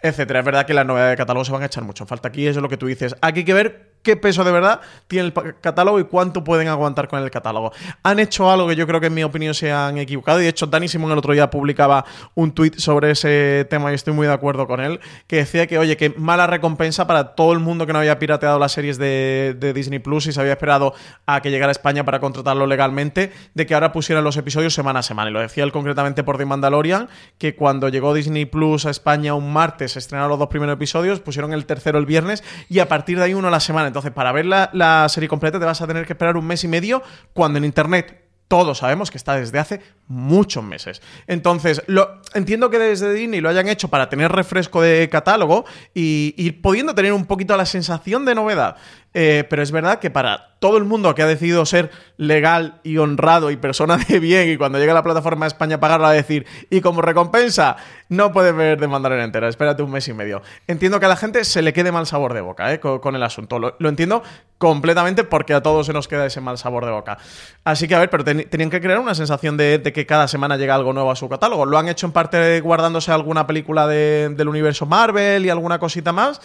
[0.04, 0.40] etcétera.
[0.40, 2.60] Es verdad que las novedades de catálogo se van a echar mucho falta aquí, eso
[2.60, 3.16] es lo que tú dices.
[3.22, 7.08] Aquí hay que ver qué peso de verdad tiene el catálogo y cuánto pueden aguantar
[7.08, 7.72] con el catálogo.
[8.04, 10.50] Han hecho algo que yo creo que en mi opinión se han equivocado y de
[10.50, 14.28] hecho Dani Simón el otro día publicaba un tuit sobre ese tema y estoy muy
[14.28, 17.88] de acuerdo con él, que decía que oye, que mala recompensa para todo el mundo
[17.88, 20.94] que no había pirateado las series de, de Disney Plus y se había esperado
[21.26, 25.00] a que llegara a España para contratarlo legalmente, de que ahora pusieran los episodios semana
[25.00, 25.30] a semana.
[25.30, 29.34] Y lo decía él concretamente por The Mandalorian, que cuando llegó Disney Plus a España
[29.34, 32.88] un martes, se estrenaron los dos primeros episodios, pusieron el tercero el viernes y a
[32.88, 33.88] partir de ahí uno a la semana.
[33.88, 36.64] Entonces, para ver la, la serie completa te vas a tener que esperar un mes
[36.64, 37.02] y medio,
[37.34, 39.82] cuando en Internet todos sabemos que está desde hace
[40.14, 41.02] muchos meses.
[41.28, 46.52] Entonces, lo, entiendo que desde Disney lo hayan hecho para tener refresco de catálogo y
[46.52, 48.78] pudiendo tener un poquito la sensación de novedad.
[49.16, 52.98] Eh, pero es verdad que para todo el mundo que ha decidido ser legal y
[52.98, 56.08] honrado y persona de bien y cuando llega a la plataforma de España a pagarlo
[56.08, 57.76] a decir y como recompensa
[58.10, 60.42] no puedes ver de mandarina entera, espérate un mes y medio.
[60.68, 63.24] Entiendo que a la gente se le quede mal sabor de boca eh, con, el
[63.24, 63.60] asunto.
[63.60, 64.24] Lo, entiendo
[64.58, 67.18] completamente porque a todos se nos queda ese mal sabor de boca.
[67.64, 70.76] Así que a ver, pero tenían que crear una sensación de, que cada semana llega
[70.76, 71.66] algo nuevo a su catálogo.
[71.66, 76.42] Lo han hecho en parte guardándose alguna película del universo Marvel y alguna cosita más.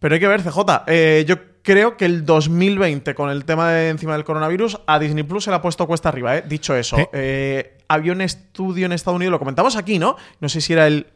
[0.00, 0.58] Pero hay que ver, CJ.
[0.86, 5.24] Eh, yo creo que el 2020, con el tema de encima del coronavirus, a Disney
[5.24, 6.44] Plus se le ha puesto cuesta arriba, ¿eh?
[6.46, 10.16] Dicho eso, eh, había un estudio en Estados Unidos, lo comentamos aquí, ¿no?
[10.40, 11.06] No sé si era el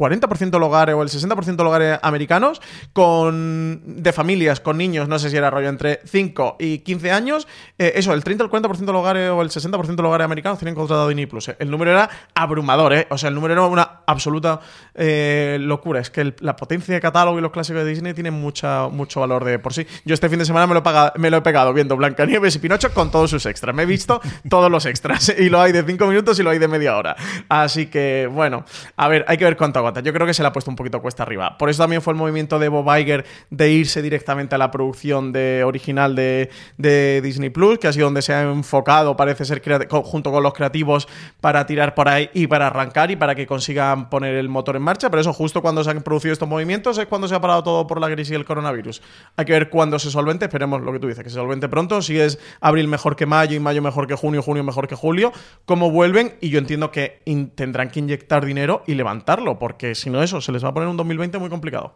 [0.00, 2.62] 40% de los hogares o el 60% de hogares americanos
[2.94, 7.46] con de familias con niños, no sé si era rollo entre 5 y 15 años,
[7.78, 10.74] eh, eso, el 30 el 40% de hogares o el 60% de hogares americanos tienen
[10.74, 11.50] contratado Disney Plus.
[11.50, 11.56] Eh.
[11.58, 13.06] El número era abrumador, ¿eh?
[13.10, 14.60] O sea, el número era una absoluta
[14.94, 16.00] eh, locura.
[16.00, 19.44] Es que la potencia de catálogo y los clásicos de Disney tienen mucha, mucho valor
[19.44, 19.86] de por sí.
[20.06, 22.58] Yo este fin de semana me lo, he me lo he pegado viendo Blancanieves y
[22.58, 23.74] Pinocho con todos sus extras.
[23.74, 26.58] Me he visto todos los extras y lo hay de 5 minutos y lo hay
[26.58, 27.16] de media hora.
[27.48, 28.64] Así que, bueno,
[28.96, 29.89] a ver, hay que ver cuánto aguanta.
[29.98, 31.56] Yo creo que se le ha puesto un poquito cuesta arriba.
[31.58, 35.32] Por eso también fue el movimiento de Bob Iger de irse directamente a la producción
[35.32, 40.30] de, original de, Disney Plus, que ha sido donde se ha enfocado, parece ser, junto
[40.30, 41.08] con los creativos,
[41.40, 44.82] para tirar por ahí y para arrancar y para que consigan poner el motor en
[44.82, 45.10] marcha.
[45.10, 47.86] Pero eso, justo cuando se han producido estos movimientos, es cuando se ha parado todo
[47.86, 49.02] por la crisis y el coronavirus.
[49.36, 50.44] Hay que ver cuándo se solvente.
[50.44, 52.02] Esperemos lo que tú dices, que se solvente pronto.
[52.02, 55.32] Si es abril mejor que mayo y mayo mejor que junio, junio mejor que julio,
[55.64, 56.34] cómo vuelven.
[56.40, 57.22] Y yo entiendo que
[57.54, 60.88] tendrán que inyectar dinero y levantarlo, porque si no eso, se les va a poner
[60.88, 61.94] un 2020 muy complicado.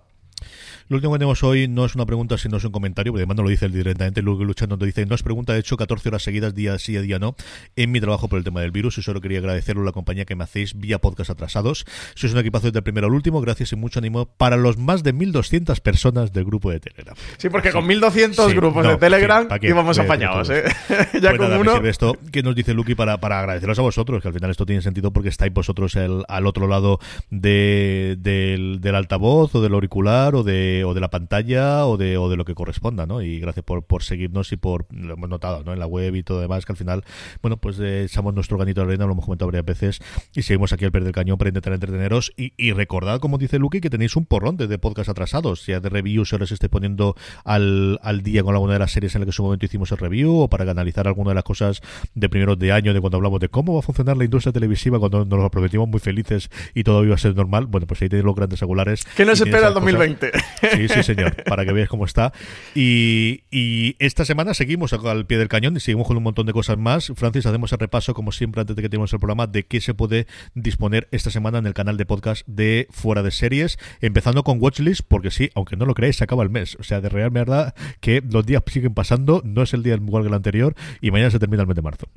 [0.89, 3.39] Lo último que tenemos hoy no es una pregunta, sino es un comentario, porque además
[3.39, 6.23] no lo dice directamente, luego luchando nos dice, no es pregunta, de hecho 14 horas
[6.23, 7.37] seguidas, día sí, día no,
[7.75, 10.37] en mi trabajo por el tema del virus, y solo quería agradeceros la compañía que
[10.37, 11.87] me hacéis vía podcast atrasados.
[12.15, 15.03] Sois un equipazo desde el primero al último, gracias y mucho ánimo para los más
[15.03, 17.17] de 1.200 personas del grupo de Telegram.
[17.39, 20.65] Sí, porque con 1.200 grupos de Telegram íbamos apañados, ¿eh?
[21.15, 21.77] ya pues con uno...
[21.85, 24.83] Esto que nos dice Lucky para, para agradeceros a vosotros, que al final esto tiene
[24.83, 26.99] sentido porque estáis vosotros el, al otro lado
[27.31, 32.17] de, del, del altavoz o del auricular o de, o de la pantalla o de,
[32.17, 33.23] o de lo que corresponda, ¿no?
[33.23, 35.73] Y gracias por, por seguirnos y por, lo hemos notado, ¿no?
[35.73, 37.05] En la web y todo demás, que al final,
[37.43, 40.01] bueno, pues eh, echamos nuestro ganito de arena, lo hemos comentado varias veces,
[40.35, 42.33] y seguimos aquí al pie del cañón para intentar entreteneros.
[42.37, 45.81] Y, y recordad, como dice Luke, que tenéis un porrón de, de podcast atrasados, ya
[45.81, 47.15] de reviews se esté poniendo
[47.45, 49.93] al, al día con alguna de las series en las que en su momento hicimos
[49.93, 51.83] el review, o para analizar alguna de las cosas
[52.15, 54.99] de primeros de año, de cuando hablamos de cómo va a funcionar la industria televisiva,
[54.99, 57.67] cuando nos lo prometimos muy felices y todo iba a ser normal.
[57.67, 59.05] Bueno, pues ahí tenéis los grandes angulares.
[59.17, 60.33] ¿Qué nos espera el 2020?
[60.73, 62.33] Sí, sí, señor para que veáis cómo está.
[62.75, 63.43] Y,
[63.99, 67.13] esta semana seguimos al pie del cañón y seguimos con un montón de cosas más.
[67.15, 69.95] Francis, hacemos el repaso, como siempre, antes de que tenemos el programa, de qué se
[69.95, 74.61] puede disponer esta semana en el canal de podcast de Fuera de Series, empezando con
[74.61, 76.77] Watchlist, porque sí, aunque no lo creáis, se acaba el mes.
[76.81, 80.25] O sea, de real verdad que los días siguen pasando, no es el día igual
[80.25, 82.09] que el anterior, y mañana se termina el mes de marzo.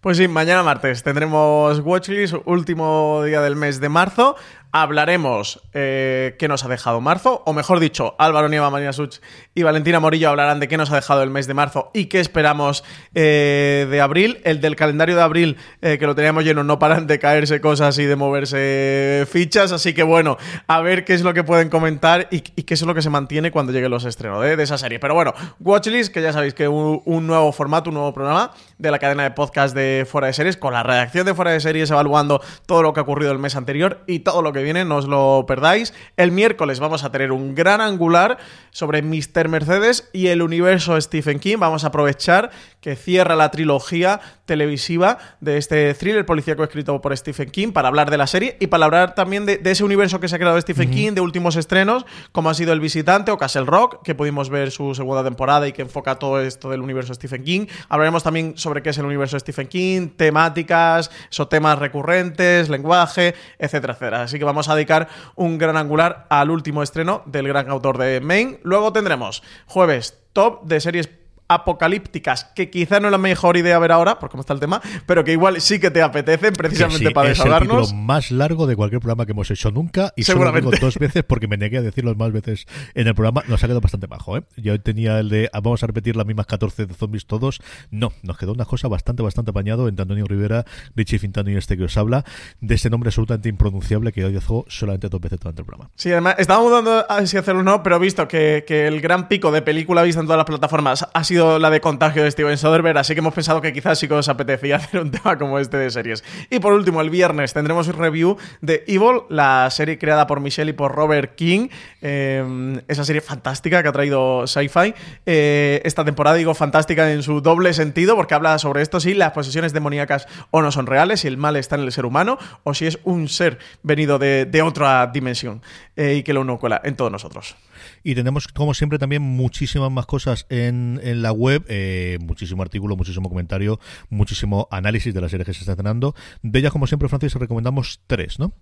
[0.00, 4.36] Pues sí, mañana martes tendremos Watchlist, último día del mes de marzo
[4.72, 9.18] hablaremos eh, qué nos ha dejado marzo, o mejor dicho, Álvaro Nieva, María Such
[9.54, 12.20] y Valentina Morillo hablarán de qué nos ha dejado el mes de marzo y qué
[12.20, 14.40] esperamos eh, de abril.
[14.44, 17.98] El del calendario de abril, eh, que lo teníamos lleno, no paran de caerse cosas
[17.98, 22.28] y de moverse fichas, así que bueno, a ver qué es lo que pueden comentar
[22.30, 24.98] y, qué es lo que se mantiene cuando lleguen los estrenos de, esa serie.
[24.98, 28.90] Pero bueno, Watchlist, que ya sabéis que un, un nuevo formato, un nuevo programa de
[28.90, 31.90] la cadena de podcast de Fuera de Series, con la redacción de Fuera de Series
[31.90, 34.96] evaluando todo lo que ha ocurrido el mes anterior y todo lo que viene, no
[34.96, 35.94] os lo perdáis.
[36.16, 38.38] El miércoles vamos a tener un gran angular
[38.70, 39.48] sobre Mr.
[39.48, 41.56] Mercedes y el universo Stephen King.
[41.58, 42.50] Vamos a aprovechar
[42.80, 48.10] que cierra la trilogía televisiva de este thriller policíaco escrito por Stephen King para hablar
[48.10, 50.90] de la serie y para hablar también de, ese universo que se ha creado Stephen
[50.90, 54.70] King, de últimos estrenos, como ha sido El Visitante o Castle Rock, que pudimos ver
[54.70, 57.66] su segunda temporada y que enfoca todo esto del universo Stephen King.
[57.88, 63.92] Hablaremos también sobre qué es el universo Stephen King, temáticas, esos temas recurrentes, lenguaje, etcétera,
[63.92, 64.22] etcétera.
[64.22, 68.20] Así que vamos a dedicar un gran angular al último estreno del gran autor de
[68.20, 68.58] Maine.
[68.64, 71.06] Luego tendremos jueves top de series
[71.50, 74.80] apocalípticas que quizá no es la mejor idea ver ahora, por cómo está el tema,
[75.04, 77.88] pero que igual sí que te apetecen precisamente para desahogarnos.
[77.88, 80.98] Es el más largo de cualquier programa que hemos hecho nunca y solo lo dos
[80.98, 83.42] veces porque me negué a decirlo más veces en el programa.
[83.48, 84.44] Nos ha quedado bastante bajo, ¿eh?
[84.56, 87.60] Yo tenía el de vamos a repetir las mismas 14 de zombies todos.
[87.90, 91.76] No, nos quedó una cosa bastante, bastante apañado entre Antonio Rivera, Richie Fintano y este
[91.76, 92.24] que os habla,
[92.60, 95.90] de ese nombre absolutamente impronunciable que hoy dejó solamente dos veces durante el programa.
[95.96, 99.28] Sí, además, estábamos dudando a si hacerlo o no, pero visto que, que el gran
[99.28, 102.58] pico de película vista en todas las plataformas ha sido la de contagio de Steven
[102.58, 105.58] Soderbergh, así que hemos pensado que quizás sí que os apetecía hacer un tema como
[105.58, 106.22] este de series.
[106.50, 110.70] Y por último, el viernes tendremos un review de Evil, la serie creada por Michelle
[110.70, 111.68] y por Robert King,
[112.02, 114.94] eh, esa serie fantástica que ha traído Sci-Fi
[115.26, 119.32] eh, esta temporada, digo fantástica en su doble sentido, porque habla sobre esto, si las
[119.32, 122.74] posesiones demoníacas o no son reales, si el mal está en el ser humano o
[122.74, 125.62] si es un ser venido de, otra dimensión
[125.96, 127.56] eh, y que lo uno cuela en todos nosotros.
[128.04, 133.28] Y tenemos, como siempre, también muchísimas más cosas en la web, eh, muchísimo artículo, muchísimo
[133.28, 136.14] comentario, muchísimo análisis de la serie que se está estrenando.
[136.42, 138.54] De ellas, como siempre, Francis, recomendamos tres, ¿no?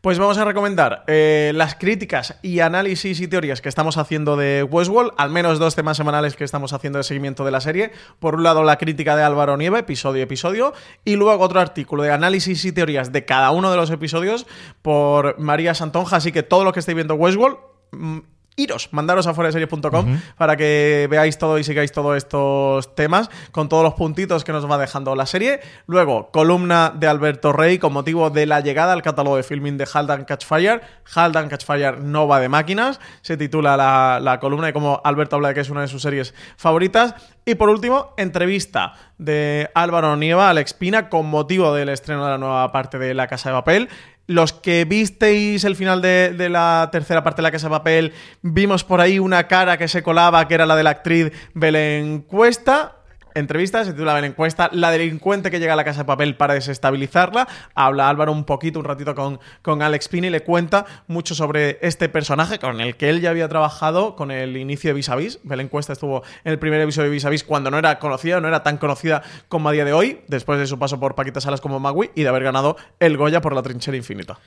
[0.00, 4.62] Pues vamos a recomendar eh, las críticas y análisis y teorías que estamos haciendo de
[4.62, 7.90] Westworld, al menos dos temas semanales que estamos haciendo de seguimiento de la serie.
[8.20, 10.72] Por un lado, la crítica de Álvaro Nieve, episodio episodio,
[11.04, 14.46] y luego otro artículo de análisis y teorías de cada uno de los episodios
[14.82, 16.16] por María Santonja.
[16.16, 17.58] Así que todo lo que estéis viendo Westworld,
[17.90, 18.18] mm,
[18.58, 23.84] iros, mandaros a fueraseries.com para que veáis todo y sigáis todos estos temas con todos
[23.84, 25.60] los puntitos que nos va dejando la serie.
[25.86, 29.86] Luego, columna de Alberto Rey con motivo de la llegada al catálogo de filming de
[29.90, 30.80] Haldan Catchfire.
[31.14, 35.48] Haldan Catchfire no va de máquinas, se titula la, la columna y como Alberto habla
[35.48, 37.14] de que es una de sus series favoritas.
[37.44, 42.32] Y por último, entrevista de Álvaro Nieva a Alex Pina con motivo del estreno de
[42.32, 43.88] la nueva parte de La Casa de Papel.
[44.28, 48.12] Los que visteis el final de, de, la tercera parte de La Casa de Papel,
[48.42, 52.20] vimos por ahí una cara que se colaba, que era la de la actriz Belén
[52.20, 52.97] Cuesta
[53.38, 56.54] entrevista, se titula la encuesta La delincuente que llega a la casa de papel para
[56.54, 57.48] desestabilizarla.
[57.74, 62.08] Habla Álvaro un poquito, un ratito con, con Alex Pini le cuenta mucho sobre este
[62.08, 65.40] personaje con el que él ya había trabajado con el inicio de Vis a Vis.
[65.42, 68.40] Belén Cuesta estuvo en el primer episodio de Vis a Vis cuando no era conocida,
[68.40, 71.40] no era tan conocida como a día de hoy, después de su paso por Paquita
[71.40, 74.38] Salas como Magui y de haber ganado el Goya por la trinchera infinita.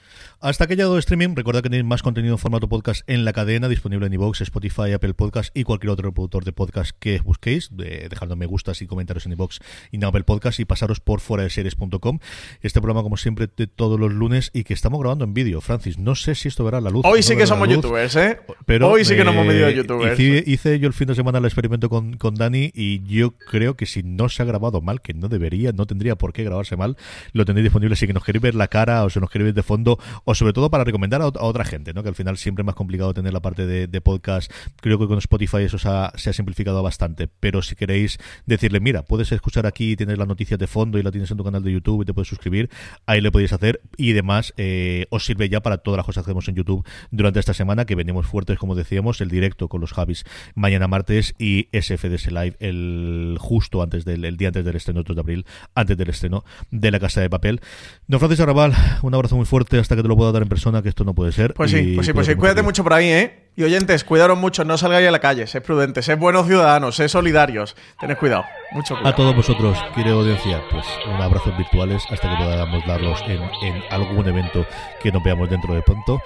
[0.43, 3.31] Hasta que haya llegado streaming, recuerda que tenéis más contenido en formato podcast en la
[3.31, 7.69] cadena, disponible en iVoox, Spotify, Apple Podcast y cualquier otro reproductor de podcast que busquéis,
[7.77, 9.59] de, dejando me gustas y comentarios en iVoox
[9.91, 12.17] y en Apple Podcast y pasaros por fuera de series.com.
[12.63, 15.61] Este programa, como siempre, de todos los lunes y que estamos grabando en vídeo.
[15.61, 17.05] Francis, no sé si esto verá la luz.
[17.05, 18.39] Hoy no sí que somos youtubers, ¿eh?
[18.65, 20.19] Pero, Hoy sí que nos hemos medido youtubers.
[20.19, 23.75] Hice, hice, yo el fin de semana el experimento con, con Dani y yo creo
[23.75, 26.75] que si no se ha grabado mal, que no debería, no tendría por qué grabarse
[26.75, 26.97] mal,
[27.31, 29.53] lo tendréis disponible si que nos queréis ver la cara o si nos queréis ver
[29.53, 29.99] de fondo
[30.35, 32.03] sobre todo para recomendar a, otra gente, ¿no?
[32.03, 34.51] Que al final siempre es más complicado tener la parte de, podcast.
[34.81, 37.27] Creo que con Spotify eso se ha, simplificado bastante.
[37.27, 41.11] Pero si queréis decirle, mira, puedes escuchar aquí, tienes las noticias de fondo y la
[41.11, 42.69] tienes en tu canal de YouTube y te puedes suscribir,
[43.05, 43.81] ahí le podéis hacer.
[43.97, 47.39] Y demás, eh, os sirve ya para todas las cosas que hacemos en YouTube durante
[47.39, 50.25] esta semana, que venimos fuertes, como decíamos, el directo con los Javis
[50.55, 55.15] mañana martes y SFDS Live el justo antes del el día antes del estreno, 2
[55.15, 57.61] de abril, antes del estreno de la Casa de Papel.
[58.07, 60.81] Don Francis Arrabal, un abrazo muy fuerte hasta que te lo pueda dar en persona,
[60.81, 61.53] que esto no puede ser.
[61.53, 62.35] Pues sí, pues sí, pues sí.
[62.35, 63.49] Cuídate mucho por ahí, ¿eh?
[63.55, 67.07] Y oyentes, cuidaros mucho, no salgáis a la calle, sed prudentes, sed buenos ciudadanos, sed
[67.07, 67.75] solidarios.
[67.99, 69.09] Tened cuidado, mucho cuidado.
[69.09, 73.83] A todos vosotros, querida audiencia, pues un abrazo virtuales hasta que podamos darlos en, en
[73.89, 74.65] algún evento
[75.01, 76.21] que nos veamos dentro de pronto.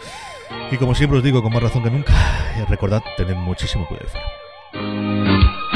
[0.72, 2.14] Y como siempre os digo, con más razón que nunca,
[2.70, 5.75] recordad, tened muchísimo cuidado.